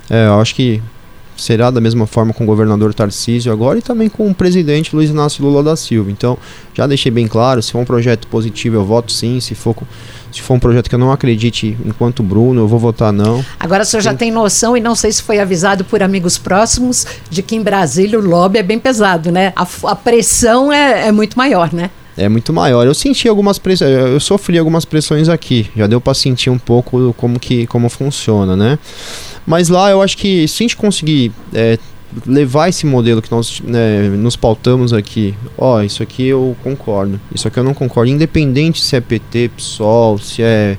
É, 0.09 0.25
eu 0.25 0.41
acho 0.41 0.55
que 0.55 0.81
será 1.41 1.71
da 1.71 1.81
mesma 1.81 2.05
forma 2.05 2.33
com 2.33 2.43
o 2.43 2.47
governador 2.47 2.93
Tarcísio 2.93 3.51
agora 3.51 3.79
e 3.79 3.81
também 3.81 4.09
com 4.09 4.29
o 4.29 4.33
presidente 4.33 4.95
Luiz 4.95 5.09
Inácio 5.09 5.43
Lula 5.43 5.63
da 5.63 5.75
Silva. 5.75 6.11
Então, 6.11 6.37
já 6.73 6.85
deixei 6.87 7.11
bem 7.11 7.27
claro, 7.27 7.61
se 7.61 7.71
for 7.71 7.79
um 7.79 7.85
projeto 7.85 8.27
positivo 8.27 8.75
eu 8.75 8.85
voto 8.85 9.11
sim, 9.11 9.39
se 9.39 9.55
for, 9.55 9.75
se 10.31 10.41
for 10.41 10.55
um 10.55 10.59
projeto 10.59 10.89
que 10.89 10.95
eu 10.95 10.99
não 10.99 11.11
acredite 11.11 11.77
enquanto 11.85 12.23
Bruno, 12.23 12.61
eu 12.61 12.67
vou 12.67 12.79
votar 12.79 13.11
não. 13.11 13.43
Agora 13.59 13.83
o 13.83 13.85
senhor 13.85 14.01
já 14.01 14.13
tem 14.13 14.31
noção 14.31 14.75
e 14.75 14.79
não 14.79 14.95
sei 14.95 15.11
se 15.11 15.21
foi 15.21 15.39
avisado 15.39 15.83
por 15.83 16.01
amigos 16.01 16.37
próximos 16.37 17.05
de 17.29 17.41
que 17.41 17.55
em 17.55 17.61
Brasília 17.61 18.19
o 18.19 18.21
lobby 18.21 18.59
é 18.59 18.63
bem 18.63 18.79
pesado, 18.79 19.31
né? 19.31 19.53
A, 19.55 19.67
a 19.83 19.95
pressão 19.95 20.71
é, 20.71 21.07
é 21.07 21.11
muito 21.11 21.37
maior, 21.37 21.73
né? 21.73 21.89
É 22.19 22.29
muito 22.29 22.51
maior. 22.53 22.85
Eu 22.85 22.93
senti 22.93 23.27
algumas 23.27 23.57
pressões, 23.57 23.91
eu 23.91 24.19
sofri 24.19 24.57
algumas 24.57 24.85
pressões 24.85 25.29
aqui. 25.29 25.69
Já 25.75 25.87
deu 25.87 26.01
para 26.01 26.13
sentir 26.13 26.49
um 26.49 26.59
pouco 26.59 27.13
como 27.17 27.39
que 27.39 27.65
como 27.67 27.89
funciona, 27.89 28.55
né? 28.55 28.77
Mas 29.45 29.69
lá 29.69 29.89
eu 29.89 30.01
acho 30.01 30.17
que 30.17 30.47
se 30.47 30.63
a 30.63 30.63
gente 30.63 30.77
conseguir 30.77 31.31
é, 31.53 31.77
levar 32.25 32.69
esse 32.69 32.85
modelo 32.85 33.21
que 33.21 33.31
nós 33.31 33.61
né, 33.61 34.09
nos 34.09 34.35
pautamos 34.35 34.93
aqui, 34.93 35.33
ó, 35.57 35.81
isso 35.81 36.03
aqui 36.03 36.27
eu 36.27 36.55
concordo, 36.63 37.19
isso 37.33 37.47
aqui 37.47 37.59
eu 37.59 37.63
não 37.63 37.73
concordo, 37.73 38.11
independente 38.11 38.81
se 38.81 38.95
é 38.95 39.01
PT, 39.01 39.51
PSOL, 39.55 40.17
se 40.17 40.41
é 40.41 40.77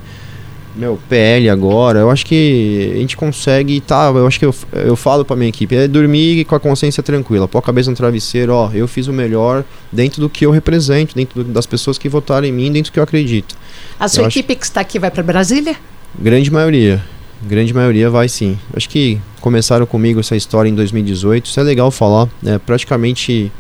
meu 0.77 0.99
PL 1.09 1.49
agora, 1.51 2.01
eu 2.01 2.11
acho 2.11 2.25
que 2.25 2.93
a 2.95 2.99
gente 2.99 3.17
consegue, 3.17 3.81
tá, 3.81 4.13
eu 4.15 4.27
acho 4.27 4.39
que 4.39 4.45
eu, 4.45 4.55
eu 4.73 4.97
falo 4.97 5.25
para 5.25 5.37
minha 5.37 5.49
equipe, 5.49 5.75
é 5.75 5.89
dormir 5.89 6.45
com 6.45 6.55
a 6.55 6.61
consciência 6.61 7.03
tranquila, 7.03 7.49
pôr 7.49 7.59
a 7.59 7.63
cabeça 7.63 7.91
no 7.91 7.97
travesseiro, 7.97 8.53
ó, 8.53 8.71
eu 8.73 8.87
fiz 8.87 9.07
o 9.07 9.13
melhor 9.13 9.65
dentro 9.91 10.21
do 10.21 10.29
que 10.29 10.47
eu 10.47 10.51
represento, 10.51 11.15
dentro 11.15 11.43
das 11.45 11.67
pessoas 11.67 11.99
que 11.99 12.09
votaram 12.09 12.47
em 12.47 12.53
mim, 12.53 12.73
dentro 12.73 12.91
do 12.91 12.95
que 12.95 12.99
eu 12.99 13.05
acredito. 13.05 13.57
A 13.99 14.09
sua 14.09 14.25
eu 14.25 14.29
equipe 14.29 14.53
acho... 14.53 14.61
que 14.61 14.67
está 14.67 14.81
aqui 14.81 14.99
vai 14.99 15.11
para 15.11 15.23
Brasília? 15.23 15.77
Grande 16.19 16.51
maioria 16.51 17.03
grande 17.43 17.73
maioria 17.73 18.11
vai 18.11 18.29
sim. 18.29 18.59
Acho 18.75 18.89
que 18.89 19.19
começaram 19.41 19.87
comigo 19.87 20.21
essa 20.21 20.37
história 20.37 20.69
em 20.69 20.75
2018. 20.75 21.47
Isso 21.47 21.61
é 21.61 21.63
legal 21.63 21.91
falar. 21.91 22.29
Né? 22.43 22.59
Praticamente 22.59 23.51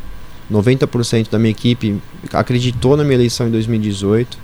90% 0.51 1.31
da 1.31 1.38
minha 1.38 1.51
equipe 1.51 2.01
acreditou 2.33 2.96
na 2.96 3.05
minha 3.05 3.16
eleição 3.16 3.46
em 3.49 3.51
2018. 3.51 4.38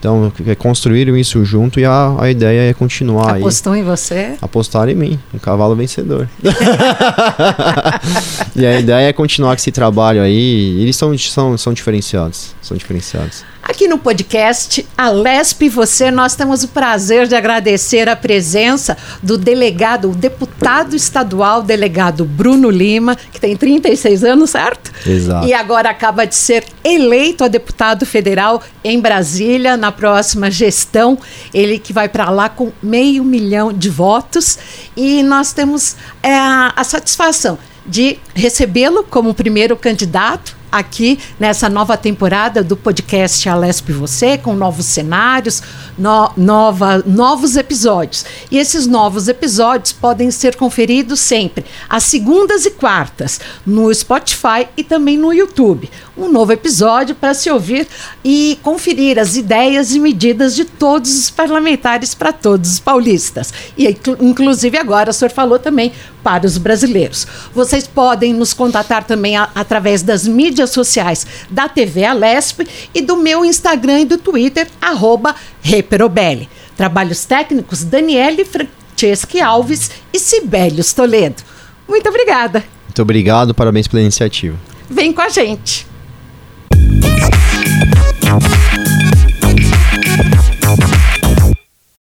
Então, 0.00 0.32
é, 0.46 0.54
construíram 0.54 1.14
isso 1.14 1.44
junto 1.44 1.78
e 1.78 1.84
a, 1.84 2.16
a 2.18 2.30
ideia 2.30 2.70
é 2.70 2.72
continuar 2.72 3.36
Apostou 3.36 3.74
aí. 3.74 3.80
em 3.80 3.84
você? 3.84 4.34
Apostar 4.40 4.88
em 4.88 4.94
mim, 4.94 5.20
um 5.32 5.38
cavalo 5.38 5.76
vencedor. 5.76 6.26
e 8.56 8.64
a 8.64 8.80
ideia 8.80 9.08
é 9.08 9.12
continuar 9.12 9.50
com 9.50 9.60
esse 9.60 9.70
trabalho 9.70 10.22
aí. 10.22 10.80
Eles 10.80 10.96
são, 10.96 11.16
são, 11.18 11.58
são 11.58 11.74
diferenciados. 11.74 12.54
São 12.62 12.78
diferenciados. 12.78 13.44
Aqui 13.70 13.86
no 13.86 13.98
podcast 13.98 14.84
A 14.98 15.10
Lesp 15.10 15.66
e 15.66 15.68
Você, 15.68 16.10
nós 16.10 16.34
temos 16.34 16.64
o 16.64 16.68
prazer 16.68 17.28
de 17.28 17.36
agradecer 17.36 18.08
a 18.08 18.16
presença 18.16 18.98
do 19.22 19.38
delegado, 19.38 20.10
o 20.10 20.14
deputado 20.14 20.96
estadual, 20.96 21.62
delegado 21.62 22.24
Bruno 22.24 22.68
Lima, 22.68 23.14
que 23.14 23.40
tem 23.40 23.56
36 23.56 24.24
anos, 24.24 24.50
certo? 24.50 24.90
Exato. 25.06 25.46
E 25.46 25.54
agora 25.54 25.88
acaba 25.88 26.26
de 26.26 26.34
ser 26.34 26.64
eleito 26.82 27.44
a 27.44 27.48
deputado 27.48 28.04
federal 28.04 28.60
em 28.82 28.98
Brasília 28.98 29.76
na 29.76 29.92
próxima 29.92 30.50
gestão. 30.50 31.16
Ele 31.54 31.78
que 31.78 31.92
vai 31.92 32.08
para 32.08 32.28
lá 32.28 32.48
com 32.48 32.72
meio 32.82 33.22
milhão 33.22 33.72
de 33.72 33.88
votos. 33.88 34.58
E 34.96 35.22
nós 35.22 35.52
temos 35.52 35.94
é, 36.24 36.34
a 36.34 36.82
satisfação 36.82 37.56
de 37.86 38.18
recebê-lo 38.34 39.04
como 39.04 39.32
primeiro 39.32 39.76
candidato 39.76 40.58
aqui 40.70 41.18
nessa 41.38 41.68
nova 41.68 41.96
temporada 41.96 42.62
do 42.62 42.76
podcast 42.76 43.48
Alesp 43.48 43.92
Você, 43.92 44.38
com 44.38 44.54
novos 44.54 44.86
cenários, 44.86 45.62
no, 45.98 46.30
nova, 46.36 47.02
novos 47.06 47.56
episódios. 47.56 48.24
E 48.50 48.58
esses 48.58 48.86
novos 48.86 49.28
episódios 49.28 49.92
podem 49.92 50.30
ser 50.30 50.56
conferidos 50.56 51.20
sempre 51.20 51.64
às 51.88 52.04
segundas 52.04 52.64
e 52.64 52.70
quartas 52.70 53.40
no 53.66 53.92
Spotify 53.92 54.68
e 54.76 54.84
também 54.84 55.16
no 55.16 55.32
YouTube. 55.32 55.90
Um 56.16 56.30
novo 56.30 56.52
episódio 56.52 57.14
para 57.14 57.34
se 57.34 57.50
ouvir 57.50 57.88
e 58.24 58.58
conferir 58.62 59.18
as 59.18 59.36
ideias 59.36 59.94
e 59.94 59.98
medidas 59.98 60.54
de 60.54 60.64
todos 60.64 61.18
os 61.18 61.30
parlamentares 61.30 62.14
para 62.14 62.32
todos 62.32 62.72
os 62.72 62.80
paulistas. 62.80 63.52
E 63.76 63.96
inclusive 64.20 64.76
agora 64.76 65.10
o 65.10 65.14
senhor 65.14 65.30
falou 65.30 65.58
também 65.58 65.92
para 66.22 66.46
os 66.46 66.58
brasileiros. 66.58 67.26
Vocês 67.54 67.86
podem 67.86 68.34
nos 68.34 68.52
contatar 68.52 69.04
também 69.04 69.36
a, 69.36 69.48
através 69.54 70.02
das 70.02 70.26
mídias 70.60 70.70
sociais 70.70 71.26
da 71.50 71.68
TV 71.68 72.04
Alesp 72.04 72.60
e 72.94 73.00
do 73.00 73.16
meu 73.16 73.44
Instagram 73.44 74.00
e 74.00 74.04
do 74.04 74.18
Twitter, 74.18 74.68
arroba 74.80 75.34
Reperobelli. 75.62 76.48
Trabalhos 76.76 77.24
técnicos 77.24 77.82
Daniele 77.82 78.44
Franceschi 78.44 79.40
Alves 79.40 79.90
e 80.12 80.18
Sibelius 80.18 80.92
Toledo. 80.92 81.42
Muito 81.88 82.08
obrigada. 82.08 82.62
Muito 82.84 83.02
obrigado, 83.02 83.54
parabéns 83.54 83.88
pela 83.88 84.02
iniciativa. 84.02 84.58
Vem 84.88 85.12
com 85.12 85.22
a 85.22 85.28
gente. 85.28 85.86